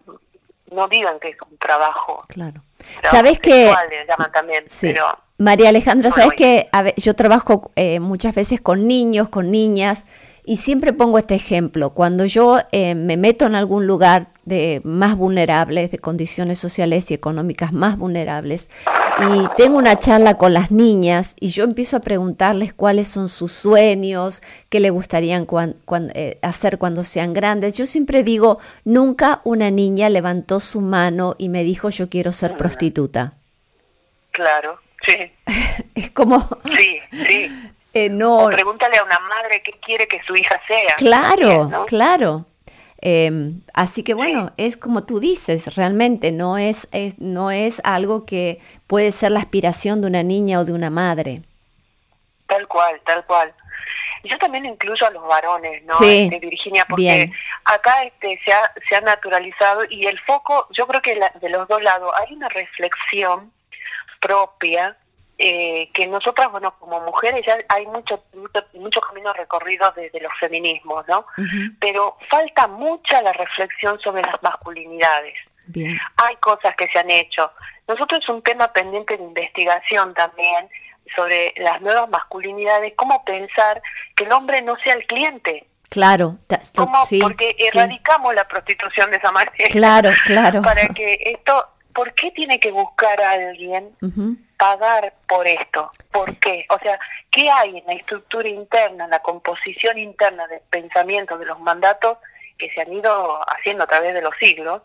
no 0.71 0.87
digan 0.87 1.19
que 1.19 1.29
es 1.29 1.37
un 1.49 1.57
trabajo. 1.57 2.23
Claro. 2.27 2.61
¿Sabes 3.03 3.39
que 3.39 3.73
llaman 4.07 4.31
también, 4.31 4.65
pero 4.79 5.05
María 5.37 5.69
Alejandra, 5.69 6.11
¿sabes 6.11 6.33
que 6.33 6.69
yo 6.97 7.15
trabajo 7.15 7.71
eh, 7.75 7.99
muchas 7.99 8.35
veces 8.35 8.61
con 8.61 8.87
niños, 8.87 9.29
con 9.29 9.51
niñas 9.51 10.05
y 10.49 10.55
siempre 10.55 10.93
pongo 10.93 11.19
este 11.19 11.35
ejemplo, 11.35 11.91
cuando 11.91 12.25
yo 12.25 12.57
eh, 12.71 12.95
me 12.95 13.17
meto 13.17 13.45
en 13.45 13.53
algún 13.53 13.85
lugar 13.85 14.29
de 14.45 14.81
más 14.83 15.15
vulnerables, 15.15 15.91
de 15.91 15.99
condiciones 15.99 16.57
sociales 16.57 17.11
y 17.11 17.13
económicas 17.13 17.71
más 17.71 17.99
vulnerables, 17.99 18.67
y 19.19 19.47
tengo 19.57 19.77
una 19.77 19.99
charla 19.99 20.39
con 20.39 20.55
las 20.55 20.71
niñas 20.71 21.35
y 21.39 21.49
yo 21.49 21.65
empiezo 21.65 21.97
a 21.97 22.01
preguntarles 22.01 22.73
cuáles 22.73 23.07
son 23.07 23.29
sus 23.29 23.51
sueños, 23.51 24.41
qué 24.69 24.79
le 24.79 24.89
gustarían 24.89 25.45
eh, 26.15 26.39
hacer 26.41 26.79
cuando 26.79 27.03
sean 27.03 27.33
grandes, 27.33 27.77
yo 27.77 27.85
siempre 27.85 28.23
digo, 28.23 28.57
nunca 28.85 29.41
una 29.43 29.69
niña 29.69 30.09
levantó 30.09 30.59
su 30.59 30.81
mano 30.81 31.35
y 31.37 31.49
me 31.49 31.63
dijo 31.63 31.91
yo 31.91 32.09
quiero 32.09 32.31
ser 32.31 32.57
prostituta. 32.57 33.33
Claro, 34.31 34.79
sí. 35.05 35.31
es 35.93 36.09
como... 36.09 36.49
Sí, 36.75 36.97
sí. 37.11 37.51
Eh, 37.93 38.09
no. 38.09 38.49
pregúntale 38.51 38.97
a 38.97 39.03
una 39.03 39.19
madre 39.19 39.61
qué 39.63 39.71
quiere 39.79 40.07
que 40.07 40.21
su 40.23 40.35
hija 40.35 40.59
sea. 40.67 40.95
Claro, 40.97 41.85
claro. 41.87 42.45
Em, 43.01 43.61
así 43.73 44.03
que 44.03 44.13
bueno, 44.13 44.51
es 44.57 44.75
como 44.75 45.05
tú 45.05 45.19
dices, 45.19 45.75
realmente 45.75 46.31
no 46.31 46.57
es, 46.57 46.87
no 47.17 47.49
es 47.49 47.81
algo 47.85 48.25
que 48.25 48.59
puede 48.87 49.11
ser 49.11 49.31
la 49.31 49.39
aspiración 49.39 50.01
de 50.01 50.07
una 50.07 50.21
niña 50.21 50.59
o 50.59 50.65
de 50.65 50.73
una 50.73 50.89
madre. 50.89 51.41
Tal 52.47 52.67
cual, 52.67 52.99
tal 53.05 53.25
cual. 53.25 53.53
Yo 54.23 54.37
también 54.37 54.65
incluyo 54.65 55.07
a 55.07 55.11
los 55.11 55.25
varones, 55.25 55.81
¿no? 55.85 55.93
Sí, 55.93 56.29
de 56.29 56.39
Virginia, 56.39 56.85
porque 56.89 57.31
acá 57.63 58.03
este, 58.03 58.37
se, 58.43 58.51
ha, 58.51 58.73
se 58.89 58.95
ha 58.97 59.01
naturalizado 59.01 59.83
y 59.89 60.05
el 60.05 60.19
foco, 60.19 60.67
yo 60.71 60.85
creo 60.87 61.01
que 61.01 61.17
de 61.39 61.49
los 61.49 61.67
dos 61.69 61.81
lados 61.81 62.11
hay 62.17 62.35
una 62.35 62.49
reflexión 62.49 63.53
propia 64.19 64.97
eh, 65.41 65.89
que 65.93 66.05
nosotras, 66.05 66.51
bueno, 66.51 66.75
como 66.79 66.99
mujeres 66.99 67.45
ya 67.47 67.57
hay 67.69 67.85
mucho, 67.87 68.25
mucho, 68.33 68.65
mucho 68.73 68.99
camino 68.99 69.31
recorrido 69.31 69.89
desde 69.95 70.19
los 70.19 70.33
feminismos, 70.37 71.05
¿no? 71.07 71.25
Pero 71.79 72.17
falta 72.29 72.67
mucha 72.67 73.21
la 73.21 73.31
reflexión 73.31 73.97
sobre 74.01 74.21
las 74.21 74.43
masculinidades. 74.43 75.35
Hay 76.17 76.35
cosas 76.41 76.75
que 76.75 76.87
se 76.89 76.99
han 76.99 77.09
hecho. 77.09 77.51
Nosotros 77.87 78.19
es 78.21 78.27
un 78.27 78.41
tema 78.41 78.73
pendiente 78.73 79.15
de 79.15 79.23
investigación 79.23 80.13
también 80.13 80.67
sobre 81.15 81.53
las 81.55 81.81
nuevas 81.81 82.09
masculinidades, 82.09 82.93
cómo 82.97 83.23
pensar 83.23 83.81
que 84.17 84.25
el 84.25 84.33
hombre 84.33 84.61
no 84.61 84.75
sea 84.83 84.95
el 84.95 85.05
cliente. 85.07 85.65
Claro, 85.89 86.37
porque 87.21 87.55
erradicamos 87.57 88.35
la 88.35 88.45
prostitución 88.47 89.09
de 89.09 89.17
esa 89.17 89.31
manera. 89.31 89.53
Claro, 89.69 90.11
claro. 90.25 90.61
Para 90.61 90.87
que 90.89 91.17
esto, 91.21 91.65
¿por 91.99 92.13
qué 92.13 92.31
tiene 92.31 92.61
que 92.61 92.71
buscar 92.71 93.19
a 93.21 93.31
alguien? 93.31 93.89
pagar 94.55 95.13
por 95.27 95.47
esto. 95.47 95.89
¿Por 96.11 96.35
qué? 96.37 96.65
O 96.69 96.77
sea, 96.79 96.99
¿qué 97.31 97.49
hay 97.49 97.77
en 97.77 97.85
la 97.85 97.93
estructura 97.93 98.47
interna, 98.47 99.05
en 99.05 99.09
la 99.09 99.19
composición 99.19 99.97
interna 99.97 100.47
del 100.47 100.59
pensamiento 100.69 101.37
de 101.37 101.45
los 101.45 101.59
mandatos 101.61 102.17
que 102.57 102.69
se 102.71 102.81
han 102.81 102.91
ido 102.91 103.39
haciendo 103.49 103.85
a 103.85 103.87
través 103.87 104.13
de 104.13 104.21
los 104.21 104.33
siglos, 104.37 104.81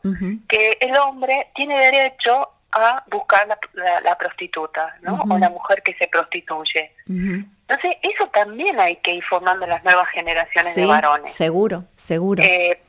que 0.49 0.79
el 0.81 0.97
hombre 0.97 1.49
tiene 1.57 1.77
derecho 1.79 2.51
a 2.71 3.03
buscar 3.09 3.49
la, 3.75 4.17
prostituta, 4.17 4.97
¿no? 5.03 5.21
O 5.29 5.39
la 5.39 5.51
mujer 5.51 5.83
que 5.83 5.95
se 5.95 6.07
prostituye. 6.07 6.93
Entonces, 7.07 7.97
eso 8.03 8.29
también 8.33 8.79
hay 8.79 8.97
que 8.97 9.15
ir 9.15 9.25
formando 9.25 9.67
las 9.67 9.83
nuevas 9.85 10.09
generaciones 10.11 10.75
de 10.75 10.87
varones. 10.87 11.33
Seguro, 11.33 11.85
seguro. 11.95 12.43
Eh, 12.45 12.81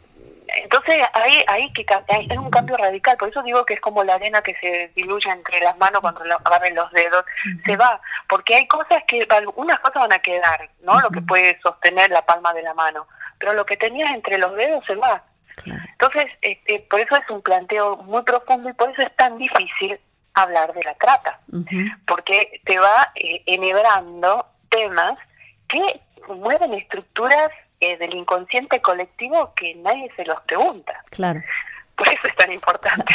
entonces 0.55 1.01
ahí 1.13 1.43
hay 1.47 1.71
que 1.73 1.85
es 2.07 2.37
un 2.37 2.49
cambio 2.49 2.77
radical, 2.77 3.17
por 3.17 3.29
eso 3.29 3.43
digo 3.43 3.65
que 3.65 3.75
es 3.75 3.81
como 3.81 4.03
la 4.03 4.15
arena 4.15 4.41
que 4.41 4.55
se 4.55 4.91
diluye 4.95 5.29
entre 5.29 5.59
las 5.59 5.77
manos 5.77 6.01
cuando 6.01 6.21
agarren 6.43 6.75
los 6.75 6.91
dedos, 6.91 7.25
se 7.65 7.75
va, 7.75 7.99
porque 8.27 8.55
hay 8.55 8.67
cosas 8.67 9.03
que 9.07 9.25
algunas 9.29 9.79
cosas 9.79 10.03
van 10.03 10.13
a 10.13 10.19
quedar, 10.19 10.69
¿no? 10.81 10.99
Lo 11.01 11.09
que 11.09 11.21
puede 11.21 11.59
sostener 11.61 12.09
la 12.11 12.25
palma 12.25 12.53
de 12.53 12.63
la 12.63 12.73
mano, 12.73 13.07
pero 13.37 13.53
lo 13.53 13.65
que 13.65 13.77
tenías 13.77 14.11
entre 14.11 14.37
los 14.37 14.55
dedos 14.55 14.83
se 14.85 14.95
va. 14.95 15.23
Entonces, 15.65 16.25
este, 16.41 16.79
por 16.89 16.99
eso 16.99 17.15
es 17.15 17.29
un 17.29 17.41
planteo 17.41 17.97
muy 17.97 18.23
profundo 18.23 18.69
y 18.69 18.73
por 18.73 18.89
eso 18.91 19.01
es 19.01 19.15
tan 19.15 19.37
difícil 19.37 19.99
hablar 20.33 20.73
de 20.73 20.83
la 20.83 20.93
trata, 20.95 21.39
porque 22.05 22.61
te 22.65 22.77
va 22.77 23.11
eh, 23.15 23.41
enhebrando 23.45 24.45
temas 24.69 25.17
que 25.67 26.01
mueven 26.27 26.73
estructuras 26.73 27.49
eh, 27.85 27.97
del 27.97 28.15
inconsciente 28.15 28.81
colectivo 28.81 29.53
que 29.55 29.75
nadie 29.75 30.09
se 30.15 30.25
los 30.25 30.41
pregunta. 30.47 31.03
Claro. 31.11 31.41
Por 31.95 32.07
eso 32.07 32.27
es 32.27 32.35
tan 32.35 32.51
importante. 32.51 33.13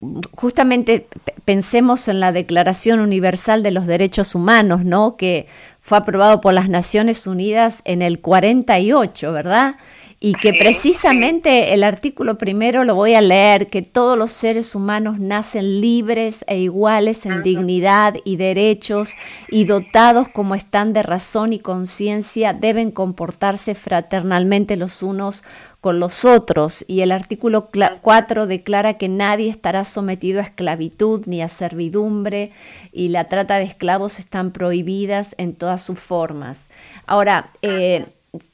Justamente 0.36 1.06
pensemos 1.44 2.08
en 2.08 2.20
la 2.20 2.32
Declaración 2.32 3.00
Universal 3.00 3.62
de 3.62 3.70
los 3.70 3.86
Derechos 3.86 4.34
Humanos, 4.34 4.84
¿no? 4.84 5.16
Que 5.16 5.48
fue 5.80 5.98
aprobado 5.98 6.40
por 6.40 6.54
las 6.54 6.68
Naciones 6.68 7.26
Unidas 7.26 7.82
en 7.84 8.02
el 8.02 8.20
48, 8.20 9.32
¿verdad? 9.32 9.76
Y 10.26 10.34
que 10.34 10.52
precisamente 10.54 11.72
el 11.72 11.84
artículo 11.84 12.36
primero 12.36 12.82
lo 12.82 12.96
voy 12.96 13.14
a 13.14 13.20
leer, 13.20 13.68
que 13.68 13.80
todos 13.80 14.18
los 14.18 14.32
seres 14.32 14.74
humanos 14.74 15.20
nacen 15.20 15.80
libres 15.80 16.44
e 16.48 16.58
iguales 16.58 17.26
en 17.26 17.44
dignidad 17.44 18.16
y 18.24 18.34
derechos 18.34 19.10
y 19.48 19.66
dotados 19.66 20.26
como 20.26 20.56
están 20.56 20.92
de 20.92 21.04
razón 21.04 21.52
y 21.52 21.60
conciencia, 21.60 22.54
deben 22.54 22.90
comportarse 22.90 23.76
fraternalmente 23.76 24.74
los 24.74 25.00
unos 25.04 25.44
con 25.80 26.00
los 26.00 26.24
otros. 26.24 26.84
Y 26.88 27.02
el 27.02 27.12
artículo 27.12 27.68
4 28.00 28.48
declara 28.48 28.94
que 28.94 29.08
nadie 29.08 29.48
estará 29.48 29.84
sometido 29.84 30.40
a 30.40 30.42
esclavitud 30.42 31.22
ni 31.26 31.40
a 31.40 31.46
servidumbre 31.46 32.50
y 32.90 33.10
la 33.10 33.28
trata 33.28 33.58
de 33.58 33.64
esclavos 33.64 34.18
están 34.18 34.50
prohibidas 34.50 35.36
en 35.38 35.54
todas 35.54 35.82
sus 35.82 36.00
formas. 36.00 36.66
Ahora, 37.06 37.52
eh, 37.62 37.68
eh, 37.70 38.06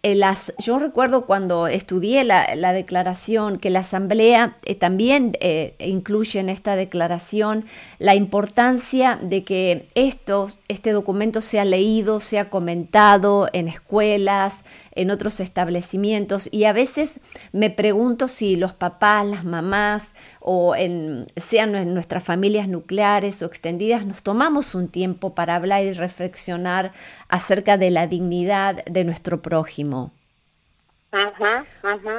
las, 0.02 0.52
yo 0.58 0.78
recuerdo 0.78 1.26
cuando 1.26 1.66
estudié 1.66 2.24
la, 2.24 2.54
la 2.56 2.72
declaración 2.72 3.58
que 3.58 3.70
la 3.70 3.80
Asamblea 3.80 4.56
eh, 4.64 4.74
también 4.74 5.36
eh, 5.40 5.74
incluye 5.78 6.40
en 6.40 6.48
esta 6.48 6.76
declaración 6.76 7.64
la 7.98 8.14
importancia 8.14 9.18
de 9.20 9.44
que 9.44 9.88
esto, 9.94 10.48
este 10.68 10.92
documento 10.92 11.40
sea 11.40 11.64
leído, 11.64 12.20
sea 12.20 12.50
comentado 12.50 13.48
en 13.52 13.68
escuelas, 13.68 14.62
en 14.94 15.10
otros 15.10 15.40
establecimientos 15.40 16.48
y 16.52 16.64
a 16.64 16.72
veces 16.72 17.20
me 17.52 17.70
pregunto 17.70 18.28
si 18.28 18.56
los 18.56 18.72
papás, 18.72 19.26
las 19.26 19.44
mamás 19.44 20.12
o 20.40 20.74
en, 20.76 21.26
sean 21.36 21.74
en 21.74 21.94
nuestras 21.94 22.24
familias 22.24 22.68
nucleares 22.68 23.42
o 23.42 23.46
extendidas, 23.46 24.04
nos 24.04 24.22
tomamos 24.22 24.74
un 24.74 24.88
tiempo 24.88 25.34
para 25.34 25.56
hablar 25.56 25.82
y 25.84 25.92
reflexionar 25.92 26.92
acerca 27.28 27.76
de 27.76 27.90
la 27.90 28.06
dignidad 28.06 28.84
de 28.84 29.04
nuestro 29.04 29.42
prójimo. 29.42 30.12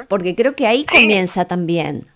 Porque 0.08 0.36
creo 0.36 0.54
que 0.54 0.66
ahí 0.66 0.86
comienza 0.86 1.44
también. 1.46 2.08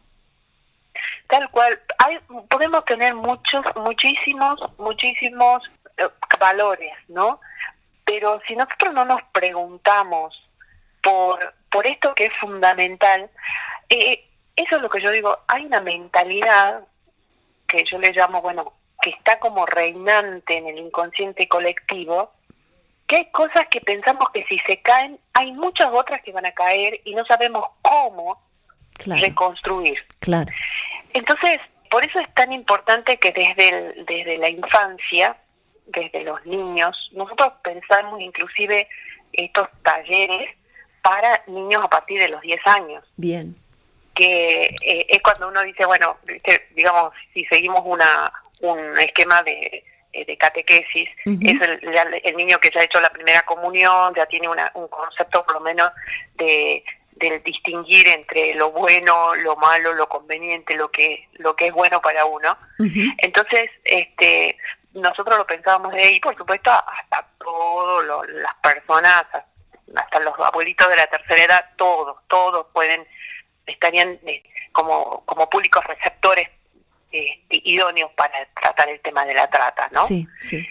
Tal 1.29 1.51
cual. 1.51 1.79
Hay, 1.99 2.18
podemos 2.49 2.85
tener 2.85 3.14
muchos, 3.14 3.64
muchísimos, 3.77 4.61
muchísimos 4.79 5.62
eh, 5.97 6.09
valores, 6.38 6.92
¿no? 7.09 7.40
Pero 8.05 8.40
si 8.47 8.55
nosotros 8.55 8.94
no 8.94 9.05
nos 9.05 9.21
preguntamos 9.33 10.48
por, 11.09 11.55
por 11.71 11.87
esto 11.87 12.14
que 12.14 12.27
es 12.27 12.33
fundamental. 12.40 13.31
Eh, 13.88 14.25
eso 14.57 14.77
es 14.77 14.83
lo 14.83 14.90
que 14.90 15.01
yo 15.01 15.11
digo, 15.11 15.38
hay 15.47 15.64
una 15.64 15.81
mentalidad 15.81 16.85
que 17.66 17.85
yo 17.90 17.99
le 17.99 18.12
llamo, 18.12 18.42
bueno, 18.42 18.75
que 19.01 19.11
está 19.11 19.38
como 19.38 19.64
reinante 19.66 20.57
en 20.57 20.66
el 20.66 20.79
inconsciente 20.79 21.47
colectivo, 21.49 22.33
que 23.07 23.16
hay 23.16 23.31
cosas 23.31 23.66
que 23.71 23.81
pensamos 23.81 24.29
que 24.31 24.44
si 24.44 24.59
se 24.61 24.83
caen, 24.83 25.18
hay 25.33 25.53
muchas 25.53 25.90
otras 25.92 26.23
que 26.23 26.33
van 26.33 26.47
a 26.47 26.53
caer 26.53 27.01
y 27.05 27.14
no 27.14 27.25
sabemos 27.25 27.64
cómo 27.83 28.42
reconstruir. 29.07 29.99
Claro. 30.18 30.51
Entonces, 31.14 31.61
por 31.90 32.05
eso 32.05 32.18
es 32.18 32.35
tan 32.35 32.53
importante 32.53 33.18
que 33.18 33.31
desde, 33.33 34.05
desde 34.05 34.37
la 34.38 34.51
infancia, 34.51 35.37
desde 35.87 36.23
los 36.23 36.44
niños, 36.44 37.11
nosotros 37.12 37.53
pensamos 37.62 38.21
inclusive 38.21 38.88
estos 39.33 39.68
talleres 39.83 40.58
para 41.03 41.43
niños 41.47 41.83
a 41.85 41.89
partir 41.89 42.19
de 42.19 42.29
los 42.29 42.41
10 42.41 42.61
años. 42.67 43.05
Bien. 43.17 43.57
Que 44.15 44.65
eh, 44.83 45.07
es 45.09 45.23
cuando 45.23 45.49
uno 45.49 45.63
dice, 45.63 45.87
bueno, 45.87 46.19
digamos, 46.75 47.13
si 47.33 47.45
seguimos 47.45 47.83
una 47.85 48.33
un 48.61 48.99
esquema 48.99 49.43
de, 49.43 49.85
eh, 50.13 50.25
de 50.25 50.37
catequesis, 50.37 51.09
es 51.25 51.61
el, 52.25 52.37
niño 52.37 52.59
que 52.59 52.71
ya 52.75 52.81
ha 52.81 52.85
hecho 52.85 53.01
la 53.01 53.11
primera 53.11 53.43
comunión, 53.43 54.15
ya 54.17 54.27
tiene 54.27 54.49
una, 54.49 54.71
un 54.75 54.89
concepto 54.89 55.45
por 55.45 55.55
lo 55.55 55.61
menos 55.61 55.91
de, 56.37 56.83
distinguir 57.45 58.07
entre 58.09 58.55
lo 58.55 58.71
bueno, 58.71 59.35
lo 59.35 59.57
malo, 59.57 59.93
lo 59.93 60.09
conveniente, 60.09 60.77
lo 60.77 60.89
que 60.89 61.29
lo 61.33 61.57
que 61.57 61.67
es 61.67 61.73
bueno 61.73 62.01
para 62.01 62.25
uno. 62.25 62.57
Entonces, 63.19 63.71
este 63.83 64.57
nosotros 64.95 65.37
lo 65.37 65.47
pensábamos 65.47 65.93
de 65.95 66.03
ahí, 66.03 66.21
por 66.21 66.37
supuesto, 66.37 66.71
hasta 66.71 67.27
todas 67.39 68.29
las 68.29 68.55
personas, 68.63 69.25
hasta 69.96 70.20
los 70.20 70.35
abuelitos 70.38 70.88
de 70.88 70.96
la 70.96 71.07
tercera 71.07 71.44
edad, 71.44 71.64
todos, 71.77 72.18
todos 72.29 72.66
pueden, 72.72 73.07
estarían 73.66 74.18
eh, 74.27 74.42
como, 74.72 75.22
como 75.24 75.48
públicos 75.48 75.85
receptores 75.85 76.48
este, 77.11 77.62
idóneos 77.64 78.11
para 78.12 78.46
tratar 78.61 78.90
el 78.90 79.01
tema 79.01 79.24
de 79.24 79.35
la 79.35 79.48
trata, 79.48 79.88
¿no? 79.94 80.05
Sí, 80.07 80.27
sí. 80.40 80.66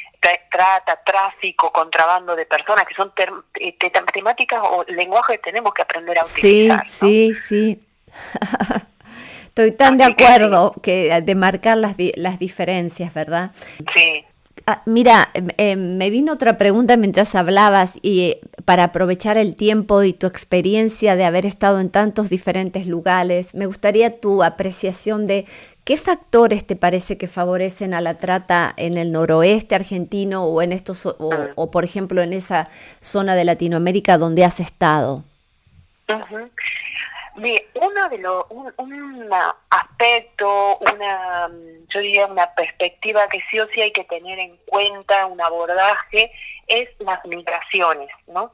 Trata, 0.51 1.01
tráfico, 1.03 1.71
contrabando 1.71 2.36
de 2.36 2.45
personas, 2.45 2.86
que 2.86 2.93
son 2.95 3.13
eh, 3.56 3.77
temáticas 4.13 4.62
o 4.63 4.84
lenguajes 4.88 5.38
que 5.38 5.43
tenemos 5.43 5.73
que 5.73 5.82
aprender 5.82 6.19
a 6.19 6.25
utilizar. 6.25 6.86
Sí, 6.86 7.34
sí, 7.34 7.34
sí. 7.34 7.88
Estoy 9.47 9.71
tan 9.71 9.97
de 9.97 10.03
acuerdo 10.03 10.73
que, 10.84 11.21
de 11.21 11.36
marcar 11.36 11.77
las, 11.77 11.95
las 12.15 12.38
diferencias, 12.38 13.12
¿verdad? 13.13 13.51
Sí. 13.95 14.27
Ah, 14.69 14.82
mira, 14.86 15.30
eh, 15.34 15.77
me 15.77 16.10
vino 16.10 16.34
otra 16.34 16.58
pregunta 16.58 16.97
mientras 16.97 17.36
hablabas 17.36 17.97
y 18.01 18.23
eh, 18.23 18.41
para 18.65 18.84
aprovechar 18.84 19.38
el 19.38 19.56
tiempo 19.56 20.03
y 20.03 20.12
tu 20.12 20.27
experiencia 20.27 21.15
de 21.15 21.23
haber 21.23 21.45
estado 21.45 21.80
en 21.80 21.89
tantos 21.89 22.30
diferentes 22.30 22.86
lugares, 22.86 23.56
me 23.56 23.65
gustaría 23.65 24.19
tu 24.19 24.43
apreciación 24.43 25.25
de 25.25 25.45
qué 25.86 25.95
factores 25.95 26.67
te 26.67 26.75
parece 26.75 27.17
que 27.17 27.30
favorecen 27.30 27.93
a 27.93 28.01
la 28.01 28.15
trata 28.15 28.73
en 28.75 28.97
el 28.97 29.13
noroeste 29.13 29.73
argentino 29.73 30.43
o 30.43 30.62
en 30.62 30.73
estos 30.73 31.06
o, 31.06 31.71
por 31.71 31.86
ejemplo 31.86 32.21
en 32.21 32.34
esa 32.34 32.67
zona 32.99 33.36
de 33.36 33.45
Latinoamérica 33.45 34.17
donde 34.17 34.43
has 34.43 34.60
estado 34.60 35.23
uno 37.38 38.10
de 38.10 38.17
los, 38.17 38.45
un, 38.50 39.30
aspecto, 39.69 40.78
una, 40.78 41.50
yo 41.89 42.00
diría 42.00 42.26
una 42.26 42.54
perspectiva 42.54 43.28
que 43.28 43.39
sí 43.50 43.60
o 43.60 43.67
sí 43.67 43.82
hay 43.82 43.91
que 43.91 44.04
tener 44.06 44.39
en 44.39 44.58
cuenta, 44.65 45.26
un 45.28 45.39
abordaje, 45.41 46.32
es 46.67 46.89
las 47.00 47.23
migraciones, 47.26 48.10
¿no? 48.28 48.52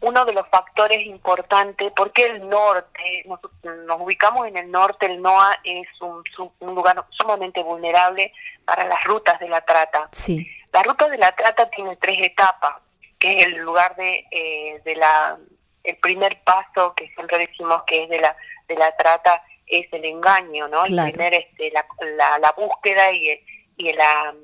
Uno 0.00 0.24
de 0.24 0.32
los 0.32 0.46
factores 0.48 1.04
importantes, 1.04 1.92
porque 1.96 2.26
el 2.26 2.48
norte, 2.48 3.24
nos, 3.26 4.00
ubicamos 4.00 4.46
en 4.46 4.56
el 4.56 4.70
norte, 4.70 5.06
el 5.06 5.20
NOA 5.20 5.58
es 5.64 5.88
un, 6.00 6.22
lugar 6.60 7.04
sumamente 7.10 7.62
vulnerable 7.62 8.32
para 8.64 8.86
las 8.86 9.02
rutas 9.04 9.38
de 9.40 9.48
la 9.48 9.62
trata. 9.62 10.08
Sí. 10.12 10.48
La 10.72 10.82
ruta 10.82 11.08
de 11.08 11.18
la 11.18 11.32
trata 11.32 11.68
tiene 11.70 11.96
tres 11.96 12.18
etapas, 12.20 12.76
que 13.18 13.38
es 13.38 13.46
el 13.46 13.56
lugar 13.56 13.96
de, 13.96 14.26
eh, 14.30 14.80
de 14.84 14.94
la 14.94 15.36
el 15.84 15.96
primer 15.96 16.42
paso 16.42 16.94
que 16.94 17.08
siempre 17.14 17.38
decimos 17.38 17.82
que 17.86 18.04
es 18.04 18.10
de 18.10 18.20
la, 18.20 18.36
de 18.68 18.74
la 18.76 18.94
trata 18.96 19.42
es 19.66 19.86
el 19.92 20.04
engaño, 20.04 20.68
¿no? 20.68 20.84
El 20.84 20.96
primer, 21.10 21.34
este, 21.34 21.70
la, 21.72 22.38
la, 22.38 22.52
búsqueda 22.52 23.12
y, 23.12 23.40
y, 23.76 23.92
la, 23.92 24.34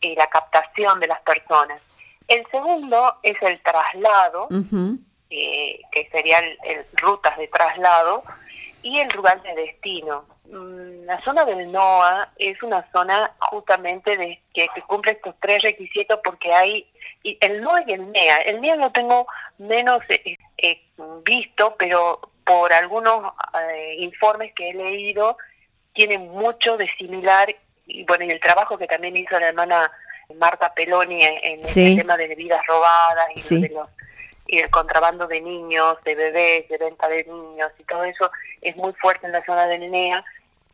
y 0.00 0.14
la 0.14 0.26
captación 0.28 1.00
de 1.00 1.06
las 1.06 1.20
personas. 1.22 1.80
El 2.28 2.46
segundo 2.50 3.16
es 3.22 3.40
el 3.42 3.60
traslado, 3.62 4.48
eh, 5.30 5.80
que 5.90 6.08
serían 6.10 6.44
el, 6.64 6.86
rutas 6.92 7.36
de 7.38 7.48
traslado, 7.48 8.22
y 8.82 8.98
el 8.98 9.08
lugar 9.08 9.42
de 9.42 9.54
destino. 9.54 10.26
Mm, 10.44 11.04
la 11.04 11.22
zona 11.24 11.44
del 11.44 11.70
NOA 11.72 12.32
es 12.36 12.62
una 12.62 12.86
zona 12.92 13.32
justamente 13.38 14.16
de 14.16 14.40
que, 14.54 14.68
que 14.74 14.82
cumple 14.82 15.12
estos 15.12 15.34
tres 15.40 15.62
requisitos 15.62 16.20
porque 16.22 16.52
hay 16.52 16.89
y 17.22 17.36
el 17.40 17.60
NOA 17.60 17.84
y 17.86 17.92
el 17.92 18.12
NEA. 18.12 18.36
El 18.38 18.60
NEA 18.60 18.76
lo 18.76 18.90
tengo 18.92 19.26
menos 19.58 20.00
eh, 20.08 20.36
eh, 20.58 20.82
visto, 21.24 21.76
pero 21.78 22.20
por 22.44 22.72
algunos 22.72 23.32
eh, 23.68 23.96
informes 23.98 24.52
que 24.54 24.70
he 24.70 24.74
leído, 24.74 25.36
tienen 25.92 26.28
mucho 26.28 26.76
de 26.76 26.88
similar 26.98 27.54
y 27.86 28.04
bueno, 28.04 28.24
y 28.24 28.30
el 28.30 28.40
trabajo 28.40 28.78
que 28.78 28.86
también 28.86 29.16
hizo 29.16 29.38
la 29.38 29.48
hermana 29.48 29.90
Marta 30.36 30.72
Peloni 30.72 31.22
en, 31.24 31.58
el 31.58 31.96
tema 31.96 32.16
de 32.16 32.34
vidas 32.36 32.64
robadas 32.66 33.28
y, 33.34 33.70
y 34.46 34.58
el 34.58 34.70
contrabando 34.70 35.26
de 35.26 35.40
niños, 35.40 35.96
de 36.04 36.14
bebés, 36.14 36.68
de 36.68 36.78
venta 36.78 37.08
de 37.08 37.24
niños 37.24 37.72
y 37.78 37.84
todo 37.84 38.04
eso 38.04 38.30
es 38.62 38.76
muy 38.76 38.92
fuerte 38.94 39.26
en 39.26 39.32
la 39.32 39.44
zona 39.44 39.66
del 39.66 39.90
NEA. 39.90 40.24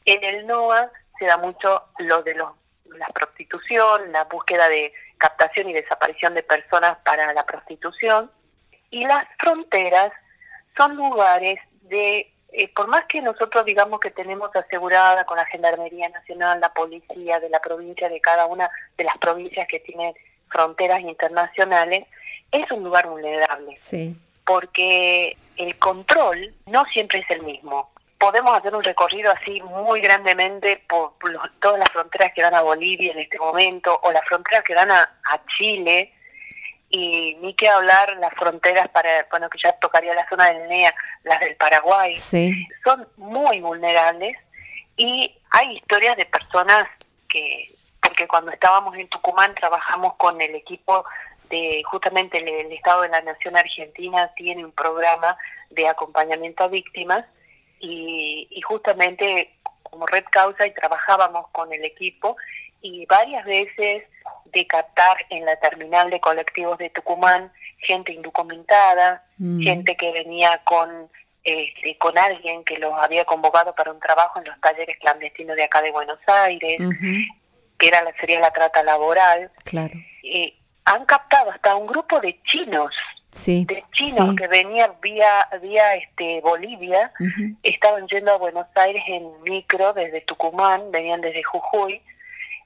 En 0.05 0.23
el 0.23 0.47
NOA 0.47 0.91
se 1.19 1.25
da 1.25 1.39
mucho 1.39 1.85
lo 1.99 2.23
de 2.23 2.35
los, 2.35 2.51
la 2.91 3.07
prostitución, 3.09 4.13
la 4.13 4.25
búsqueda 4.25 4.69
de 4.69 4.93
captación 5.19 5.71
y 5.71 5.73
desaparición 5.73 6.35
de 6.35 6.43
personas 6.43 6.99
para 7.05 7.33
la 7.33 7.45
prostitución. 7.45 8.31
Y 8.91 9.05
las 9.05 9.27
fronteras 9.39 10.13
son 10.77 10.97
lugares 10.97 11.59
de 11.83 12.33
eh, 12.59 12.73
por 12.75 12.89
más 12.89 13.05
que 13.07 13.21
nosotros 13.21 13.65
digamos 13.65 14.01
que 14.01 14.11
tenemos 14.11 14.55
asegurada 14.55 15.25
con 15.25 15.37
la 15.37 15.45
Gendarmería 15.47 16.09
Nacional, 16.09 16.59
la 16.59 16.73
policía 16.73 17.39
de 17.39 17.51
la 17.51 17.61
provincia, 17.61 18.09
de 18.09 18.21
cada 18.21 18.47
una 18.47 18.71
de 18.97 19.05
las 19.05 19.19
provincias 19.19 19.69
que 19.69 19.81
tienen 19.81 20.15
fronteras 20.49 21.01
internacionales, 21.01 22.07
es 22.51 22.71
un 22.71 22.85
lugar 22.85 23.09
vulnerable. 23.09 23.77
Sí. 23.77 24.17
Porque 24.45 25.37
el 25.57 25.79
control 25.79 26.55
no 26.67 26.85
siempre 26.93 27.19
es 27.19 27.31
el 27.31 27.43
mismo. 27.43 27.91
Podemos 28.19 28.57
hacer 28.59 28.75
un 28.75 28.83
recorrido 28.83 29.33
así 29.33 29.61
muy 29.63 30.01
grandemente 30.01 30.83
por, 30.89 31.13
todas 31.61 31.79
las 31.79 31.91
fronteras 31.91 32.33
que 32.35 32.43
dan 32.43 32.55
a 32.55 32.63
Bolivia 32.63 33.13
en 33.13 33.19
este 33.19 33.39
momento, 33.39 33.99
o 34.03 34.13
las 34.13 34.25
fronteras 34.27 34.65
que 34.65 34.75
dan 34.75 34.91
a, 34.91 35.03
a 35.03 35.41
Chile, 35.59 36.13
y 36.89 37.37
ni 37.41 37.55
que 37.55 37.69
hablar 37.69 38.17
las 38.19 38.33
fronteras 38.35 38.89
para, 38.89 39.27
bueno, 39.31 39.51
que 39.51 39.59
ya 39.63 39.73
tocaría 39.73 40.15
la 40.15 40.29
zona 40.29 40.51
del 40.53 40.69
NEA, 40.69 40.95
las 41.25 41.41
del 41.41 41.57
Paraguay, 41.57 42.15
son 42.15 43.09
muy 43.17 43.61
vulnerables 43.61 44.37
y 44.97 45.37
hay 45.51 45.77
historias 45.77 46.17
de 46.17 46.27
personas 46.27 46.87
que, 47.29 47.67
porque 48.01 48.27
cuando 48.27 48.53
estábamos 48.53 48.97
en 48.97 49.09
Tucumán 49.09 49.55
trabajamos 49.55 50.15
con 50.15 50.41
el 50.41 50.55
equipo 50.55 51.05
de 51.51 51.83
justamente 51.85 52.39
el, 52.39 52.73
Estado 52.73 53.03
de 53.03 53.09
la 53.09 53.21
Nación 53.21 53.57
Argentina 53.57 54.33
tiene 54.37 54.65
un 54.65 54.73
programa 54.73 55.37
de 55.71 55.89
acompañamiento 55.89 56.65
a 56.65 56.69
víctimas 56.69 57.25
y, 57.81 58.49
y 58.51 58.61
justamente 58.63 59.53
como 59.83 60.07
Red 60.07 60.25
Causa 60.31 60.67
y 60.67 60.75
trabajábamos 60.75 61.49
con 61.53 61.73
el 61.73 61.85
equipo 61.85 62.37
y 62.83 63.07
varias 63.07 63.45
veces 63.45 64.05
de 64.47 64.67
captar 64.67 65.17
en 65.31 65.45
la 65.45 65.57
terminal 65.57 66.11
de 66.11 66.21
colectivos 66.21 66.79
de 66.79 66.91
Tucumán 66.91 67.53
gente 67.79 68.13
indocumentada, 68.13 69.25
mm. 69.39 69.63
gente 69.63 69.97
que 69.97 70.13
venía 70.13 70.61
con 70.65 71.11
este, 71.45 71.97
con 71.99 72.19
alguien 72.19 72.65
que 72.65 72.77
los 72.79 72.93
había 72.99 73.25
convocado 73.25 73.75
para 73.75 73.93
un 73.93 74.01
trabajo 74.01 74.41
en 74.41 74.47
los 74.47 74.61
talleres 74.61 74.97
clandestinos 74.99 75.57
de 75.57 75.65
acá 75.65 75.81
de 75.81 75.93
Buenos 75.93 76.19
Aires, 76.27 76.77
que 77.79 77.87
era 77.87 78.03
sería 78.19 78.41
la 78.41 78.51
trata 78.51 78.83
laboral. 78.83 79.51
Claro. 79.65 79.95
han 80.85 81.05
captado 81.05 81.53
hasta 81.53 81.77
un 81.77 81.87
grupo 81.87 82.19
de 82.19 82.41
chinos, 82.43 82.93
de 83.45 83.85
chinos 83.93 84.35
que 84.37 84.49
venían 84.49 84.93
vía 85.03 85.49
vía 85.61 85.95
este 85.95 86.41
Bolivia, 86.41 87.13
estaban 87.63 88.07
yendo 88.09 88.33
a 88.33 88.39
Buenos 88.39 88.67
Aires 88.75 89.03
en 89.07 89.29
micro 89.43 89.93
desde 89.93 90.21
Tucumán, 90.23 90.91
venían 90.91 91.21
desde 91.21 91.43
Jujuy 91.43 92.01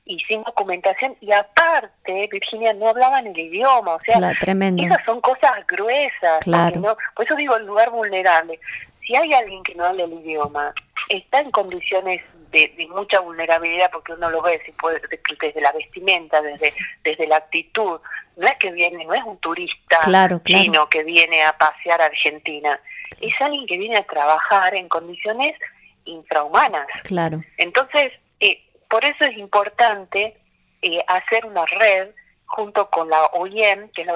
y 0.05 0.19
sin 0.21 0.43
documentación 0.43 1.17
y 1.21 1.33
aparte 1.33 2.29
Virginia 2.33 2.73
no 2.73 2.89
hablaban 2.89 3.27
el 3.27 3.39
idioma 3.39 3.95
o 3.95 4.01
sea 4.01 4.17
esas 4.17 5.05
son 5.05 5.21
cosas 5.21 5.65
gruesas 5.69 6.41
claro. 6.41 6.97
por 7.15 7.25
eso 7.25 7.37
digo 7.37 7.57
el 7.57 7.67
lugar 7.67 7.91
vulnerable 7.91 8.59
si 9.07 9.15
hay 9.15 9.33
alguien 9.33 9.63
que 9.63 9.75
no 9.75 9.85
habla 9.85 10.05
el 10.05 10.15
idioma 10.15 10.75
está 11.09 11.41
en 11.41 11.51
condiciones 11.51 12.23
de, 12.51 12.89
mucha 12.91 13.21
vulnerabilidad 13.21 13.91
porque 13.91 14.13
uno 14.13 14.31
lo 14.31 14.43
ve 14.43 14.61
si 14.65 14.73
puede, 14.73 15.01
desde 15.41 15.61
la 15.61 15.73
vestimenta 15.73 16.41
desde 16.43 16.73
desde 17.05 17.27
la 17.27 17.37
actitud. 17.37 18.01
No 18.37 18.47
es 18.47 18.55
que 18.59 18.71
viene 18.73 19.05
no 19.05 19.15
es 19.15 19.23
un 19.25 19.39
turista 19.39 20.01
chino 20.45 20.89
que 20.89 21.05
viene 21.05 21.43
a 21.43 21.57
pasear 21.57 22.01
a 22.01 22.07
Argentina. 22.07 22.81
Es 23.21 23.35
alguien 23.41 23.67
que 23.67 23.79
viene 23.79 23.97
a 23.97 24.07
trabajar 24.07 24.75
en 24.75 24.89
condiciones 24.89 25.57
infrahumanas. 26.05 26.87
Claro. 27.05 27.43
Entonces 27.57 28.13
eh, 28.41 28.63
por 28.89 29.05
eso 29.05 29.25
es 29.25 29.37
importante 29.37 30.37
eh, 30.83 31.05
hacer 31.07 31.47
una 31.47 31.65
red 31.67 32.09
junto 32.47 32.91
con 32.91 33.09
la 33.09 33.23
OIM, 33.27 33.89
que 33.95 34.03
es 34.03 34.07
la, 34.07 34.15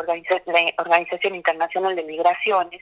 Organización 0.79 1.35
Internacional 1.37 1.95
de 1.95 2.03
Migraciones, 2.03 2.81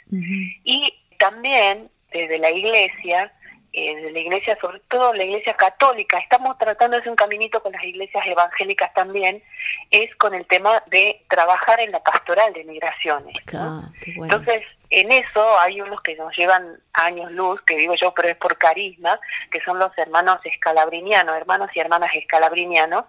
y 0.64 0.94
también 1.18 1.90
desde 2.10 2.38
la 2.38 2.50
Iglesia, 2.50 3.32
eh, 3.72 3.96
de 3.96 4.10
la 4.12 4.18
Iglesia, 4.18 4.58
sobre 4.60 4.80
todo 4.80 5.14
la 5.14 5.24
Iglesia 5.24 5.54
Católica, 5.54 6.18
estamos 6.18 6.58
tratando 6.58 6.96
de 6.96 7.00
hacer 7.00 7.10
un 7.10 7.16
caminito 7.16 7.62
con 7.62 7.72
las 7.72 7.82
iglesias 7.84 8.24
evangélicas 8.26 8.92
también, 8.92 9.42
es 9.90 10.14
con 10.16 10.34
el 10.34 10.46
tema 10.46 10.82
de 10.90 11.22
trabajar 11.28 11.80
en 11.80 11.92
la 11.92 12.02
pastoral 12.02 12.52
de 12.52 12.64
migraciones. 12.64 13.34
Ah, 13.54 13.88
Entonces, 14.04 14.62
en 14.90 15.10
eso 15.10 15.58
hay 15.60 15.80
unos 15.80 16.02
que 16.02 16.14
nos 16.16 16.36
llevan 16.36 16.78
años 16.92 17.32
luz, 17.32 17.62
que 17.62 17.76
digo 17.76 17.94
yo, 17.94 18.12
pero 18.12 18.28
es 18.28 18.36
por 18.36 18.58
carisma, 18.58 19.18
que 19.50 19.60
son 19.62 19.78
los 19.78 19.96
hermanos 19.96 20.38
escalabrinianos, 20.44 21.34
hermanos 21.34 21.70
y 21.74 21.80
hermanas 21.80 22.10
escalabrinianos, 22.14 23.04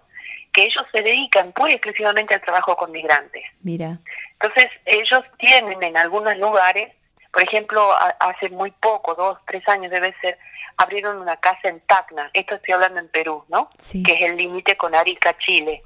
que 0.50 0.64
ellos 0.64 0.84
se 0.92 1.02
dedican 1.02 1.52
muy 1.58 1.72
exclusivamente 1.72 2.34
al 2.34 2.40
trabajo 2.40 2.74
con 2.76 2.90
migrantes. 2.90 3.42
Mira. 3.62 3.98
Entonces, 4.40 4.70
ellos 4.86 5.20
tienen 5.38 5.82
en 5.82 5.96
algunos 5.96 6.38
lugares, 6.38 6.92
por 7.34 7.42
ejemplo, 7.42 7.90
hace 8.20 8.48
muy 8.50 8.70
poco, 8.70 9.16
dos, 9.16 9.38
tres 9.44 9.68
años 9.68 9.90
debe 9.90 10.14
ser, 10.20 10.38
abrieron 10.76 11.20
una 11.20 11.36
casa 11.36 11.68
en 11.68 11.80
Tacna, 11.80 12.30
esto 12.32 12.54
estoy 12.54 12.74
hablando 12.74 13.00
en 13.00 13.08
Perú, 13.08 13.44
¿no? 13.48 13.70
Sí. 13.76 14.04
Que 14.04 14.14
es 14.14 14.22
el 14.22 14.36
límite 14.36 14.76
con 14.76 14.94
Arica, 14.94 15.36
Chile. 15.38 15.82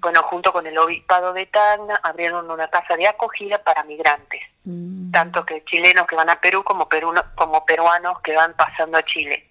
Bueno, 0.00 0.22
junto 0.24 0.52
con 0.52 0.66
el 0.66 0.76
obispado 0.76 1.32
de 1.32 1.46
Tacna 1.46 2.00
abrieron 2.02 2.50
una 2.50 2.68
casa 2.68 2.96
de 2.96 3.06
acogida 3.06 3.58
para 3.62 3.84
migrantes, 3.84 4.42
mm. 4.64 5.12
tanto 5.12 5.46
que 5.46 5.64
chilenos 5.64 6.06
que 6.06 6.16
van 6.16 6.30
a 6.30 6.40
Perú 6.40 6.64
como, 6.64 6.88
como 7.36 7.64
peruanos 7.64 8.20
que 8.22 8.34
van 8.34 8.54
pasando 8.54 8.98
a 8.98 9.04
Chile. 9.04 9.48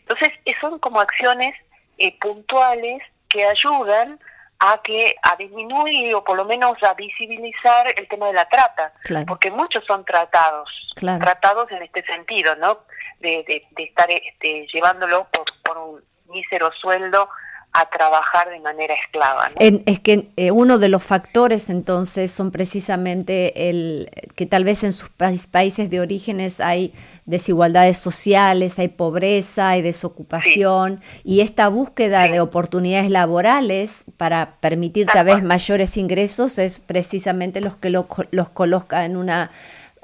Entonces, 0.00 0.30
son 0.58 0.78
como 0.78 1.00
acciones 1.00 1.54
eh, 1.98 2.18
puntuales 2.18 3.02
que 3.28 3.44
ayudan 3.44 4.18
a 4.64 4.80
que 4.80 5.16
a 5.22 5.34
disminuir 5.34 6.14
o 6.14 6.22
por 6.22 6.36
lo 6.36 6.44
menos 6.44 6.74
a 6.84 6.94
visibilizar 6.94 7.92
el 7.96 8.06
tema 8.06 8.28
de 8.28 8.34
la 8.34 8.48
trata, 8.48 8.92
porque 9.26 9.50
muchos 9.50 9.84
son 9.84 10.04
tratados, 10.04 10.70
tratados 10.94 11.68
en 11.72 11.82
este 11.82 12.04
sentido, 12.04 12.54
¿no? 12.56 12.78
De, 13.18 13.44
de, 13.46 13.82
estar 13.82 14.08
este, 14.08 14.66
llevándolo 14.72 15.26
por, 15.32 15.44
por 15.64 15.78
un 15.78 16.04
mísero 16.32 16.70
sueldo 16.80 17.28
a 17.72 17.86
trabajar 17.86 18.50
de 18.50 18.60
manera 18.60 18.94
esclava. 18.94 19.50
es 19.56 20.00
que 20.00 20.28
eh, 20.36 20.50
uno 20.50 20.78
de 20.78 20.88
los 20.88 21.02
factores 21.02 21.68
entonces 21.70 22.30
son 22.30 22.52
precisamente 22.52 23.68
el 23.68 24.10
que 24.36 24.46
tal 24.46 24.62
vez 24.62 24.84
en 24.84 24.92
sus 24.92 25.08
países 25.08 25.90
de 25.90 26.00
orígenes 26.00 26.60
hay 26.60 26.94
desigualdades 27.24 27.98
sociales, 27.98 28.78
hay 28.78 28.88
pobreza, 28.88 29.70
hay 29.70 29.82
desocupación 29.82 31.00
y 31.24 31.40
esta 31.40 31.68
búsqueda 31.68 32.28
de 32.28 32.40
oportunidades 32.40 33.10
laborales 33.10 34.04
para 34.16 34.56
permitir 34.60 35.06
tal 35.06 35.26
vez 35.26 35.42
mayores 35.42 35.96
ingresos 35.96 36.58
es 36.58 36.80
precisamente 36.80 37.60
los 37.60 37.76
que 37.76 37.90
los 37.90 38.48
coloca 38.50 39.04
en 39.04 39.16
una 39.16 39.50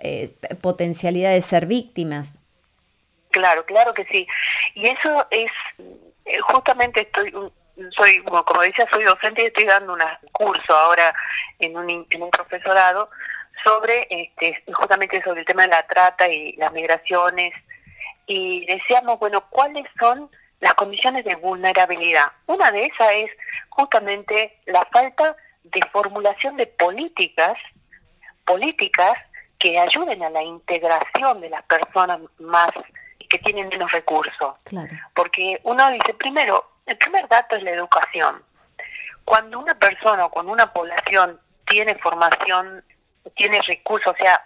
eh, 0.00 0.32
potencialidad 0.60 1.32
de 1.32 1.40
ser 1.40 1.66
víctimas. 1.66 2.38
Claro, 3.30 3.64
claro 3.66 3.92
que 3.94 4.04
sí. 4.04 4.26
Y 4.74 4.86
eso 4.86 5.26
es 5.30 5.50
eh, 6.24 6.38
justamente 6.40 7.00
estoy 7.02 7.32
soy 7.96 8.22
como, 8.24 8.44
como 8.44 8.62
decía 8.62 8.86
soy 8.90 9.04
docente 9.04 9.42
y 9.42 9.46
estoy 9.46 9.64
dando 9.64 9.92
un 9.94 10.00
curso 10.32 10.74
ahora 10.74 11.14
en 11.58 11.76
un, 11.76 12.06
en 12.10 12.22
un 12.22 12.30
profesorado 12.30 13.08
sobre 13.64 14.06
este 14.10 14.62
justamente 14.72 15.22
sobre 15.22 15.40
el 15.40 15.46
tema 15.46 15.62
de 15.62 15.68
la 15.68 15.86
trata 15.86 16.28
y 16.28 16.52
las 16.56 16.72
migraciones 16.72 17.52
y 18.26 18.66
decíamos 18.66 19.18
bueno 19.18 19.44
cuáles 19.50 19.86
son 19.98 20.30
las 20.60 20.74
condiciones 20.74 21.24
de 21.24 21.34
vulnerabilidad 21.36 22.32
una 22.46 22.70
de 22.70 22.86
esas 22.86 23.12
es 23.12 23.30
justamente 23.68 24.58
la 24.66 24.86
falta 24.92 25.36
de 25.64 25.80
formulación 25.92 26.56
de 26.56 26.66
políticas 26.66 27.56
políticas 28.44 29.14
que 29.58 29.78
ayuden 29.78 30.22
a 30.22 30.30
la 30.30 30.42
integración 30.42 31.40
de 31.40 31.50
las 31.50 31.62
personas 31.64 32.20
más 32.38 32.70
que 33.28 33.38
tienen 33.38 33.68
menos 33.68 33.92
recursos. 33.92 34.56
Porque 35.14 35.60
uno 35.64 35.90
dice, 35.90 36.14
primero, 36.14 36.64
el 36.86 36.96
primer 36.96 37.28
dato 37.28 37.56
es 37.56 37.62
la 37.62 37.72
educación. 37.72 38.42
Cuando 39.24 39.58
una 39.58 39.74
persona 39.74 40.24
o 40.24 40.30
cuando 40.30 40.52
una 40.52 40.72
población 40.72 41.38
tiene 41.66 41.94
formación, 41.96 42.82
tiene 43.36 43.60
recursos, 43.66 44.12
o 44.12 44.16
sea, 44.16 44.42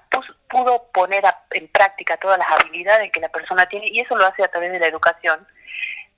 pudo 0.49 0.89
poner 0.93 1.25
en 1.53 1.69
práctica 1.69 2.17
todas 2.17 2.39
las 2.39 2.49
habilidades 2.51 3.11
que 3.11 3.21
la 3.21 3.29
persona 3.29 3.67
tiene, 3.67 3.87
y 3.89 4.01
eso 4.01 4.17
lo 4.17 4.27
hace 4.27 4.45
a 4.45 4.49
través 4.49 4.73
de 4.73 4.79
la 4.79 4.87
educación, 4.87 5.47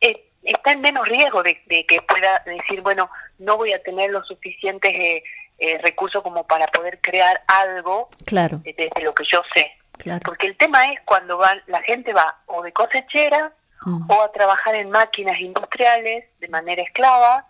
eh, 0.01 0.29
está 0.43 0.73
en 0.73 0.81
menos 0.81 1.09
riesgo 1.09 1.43
de, 1.43 1.62
que 1.67 2.03
pueda 2.03 2.43
decir, 2.45 2.81
bueno, 2.83 3.11
no 3.38 3.57
voy 3.57 3.73
a 3.73 3.83
tener 3.83 4.11
los 4.11 4.27
suficientes 4.27 4.93
eh, 4.95 5.23
eh, 5.59 5.79
recursos 5.83 6.23
como 6.23 6.47
para 6.47 6.67
poder 6.69 7.01
crear 7.01 7.43
algo 7.47 8.09
claro. 8.27 8.61
desde 8.64 8.90
lo 9.03 9.14
que 9.14 9.25
yo 9.31 9.43
sé. 9.55 9.73
Porque 10.25 10.49
el 10.49 10.57
tema 10.57 10.90
es 10.90 11.01
cuando 11.05 11.38
va, 11.38 11.57
la 11.67 11.81
gente 11.83 12.12
va 12.12 12.38
o 12.47 12.62
de 12.62 12.73
cosechera 12.73 13.53
mm. 13.85 14.11
o 14.11 14.23
a 14.23 14.33
trabajar 14.33 14.75
en 14.75 14.90
máquinas 14.90 15.38
industriales 15.38 16.25
de 16.40 16.49
manera 16.49 16.83
esclava, 16.83 17.47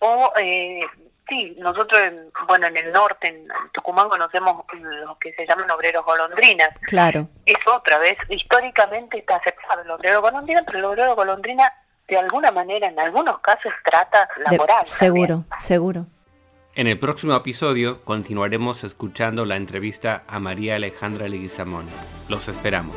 o 0.00 0.32
eh, 0.38 0.80
sí, 1.28 1.56
nosotros, 1.58 2.00
bueno, 2.48 2.66
en 2.66 2.76
el 2.76 2.92
norte, 2.92 3.28
en 3.28 3.48
Tucumán, 3.72 4.08
conocemos 4.08 4.64
lo 4.80 5.18
que 5.18 5.32
se 5.34 5.46
llaman 5.46 5.70
obreros 5.70 6.04
golondrinas. 6.04 6.70
Claro. 6.82 7.28
Es 7.44 7.56
otra 7.66 7.98
vez, 7.98 8.16
históricamente 8.28 9.18
está 9.18 9.36
aceptado 9.36 9.82
el 9.82 9.90
obrero 9.90 10.20
golondrina, 10.20 10.62
pero 10.64 10.78
el 10.78 10.84
obrero 10.84 11.14
golondrina 11.14 11.72
de 12.08 12.18
alguna 12.18 12.50
manera, 12.52 12.88
en 12.88 12.98
algunos 12.98 13.38
casos, 13.40 13.72
trata 13.84 14.28
laboral. 14.44 14.86
seguro, 14.86 15.44
seguro. 15.58 16.06
En 16.74 16.86
el 16.86 16.98
próximo 16.98 17.34
episodio 17.34 18.04
continuaremos 18.04 18.84
escuchando 18.84 19.44
la 19.44 19.56
entrevista 19.56 20.24
a 20.28 20.38
María 20.38 20.76
Alejandra 20.76 21.26
Leguizamón. 21.26 21.86
Los 22.28 22.48
esperamos. 22.48 22.96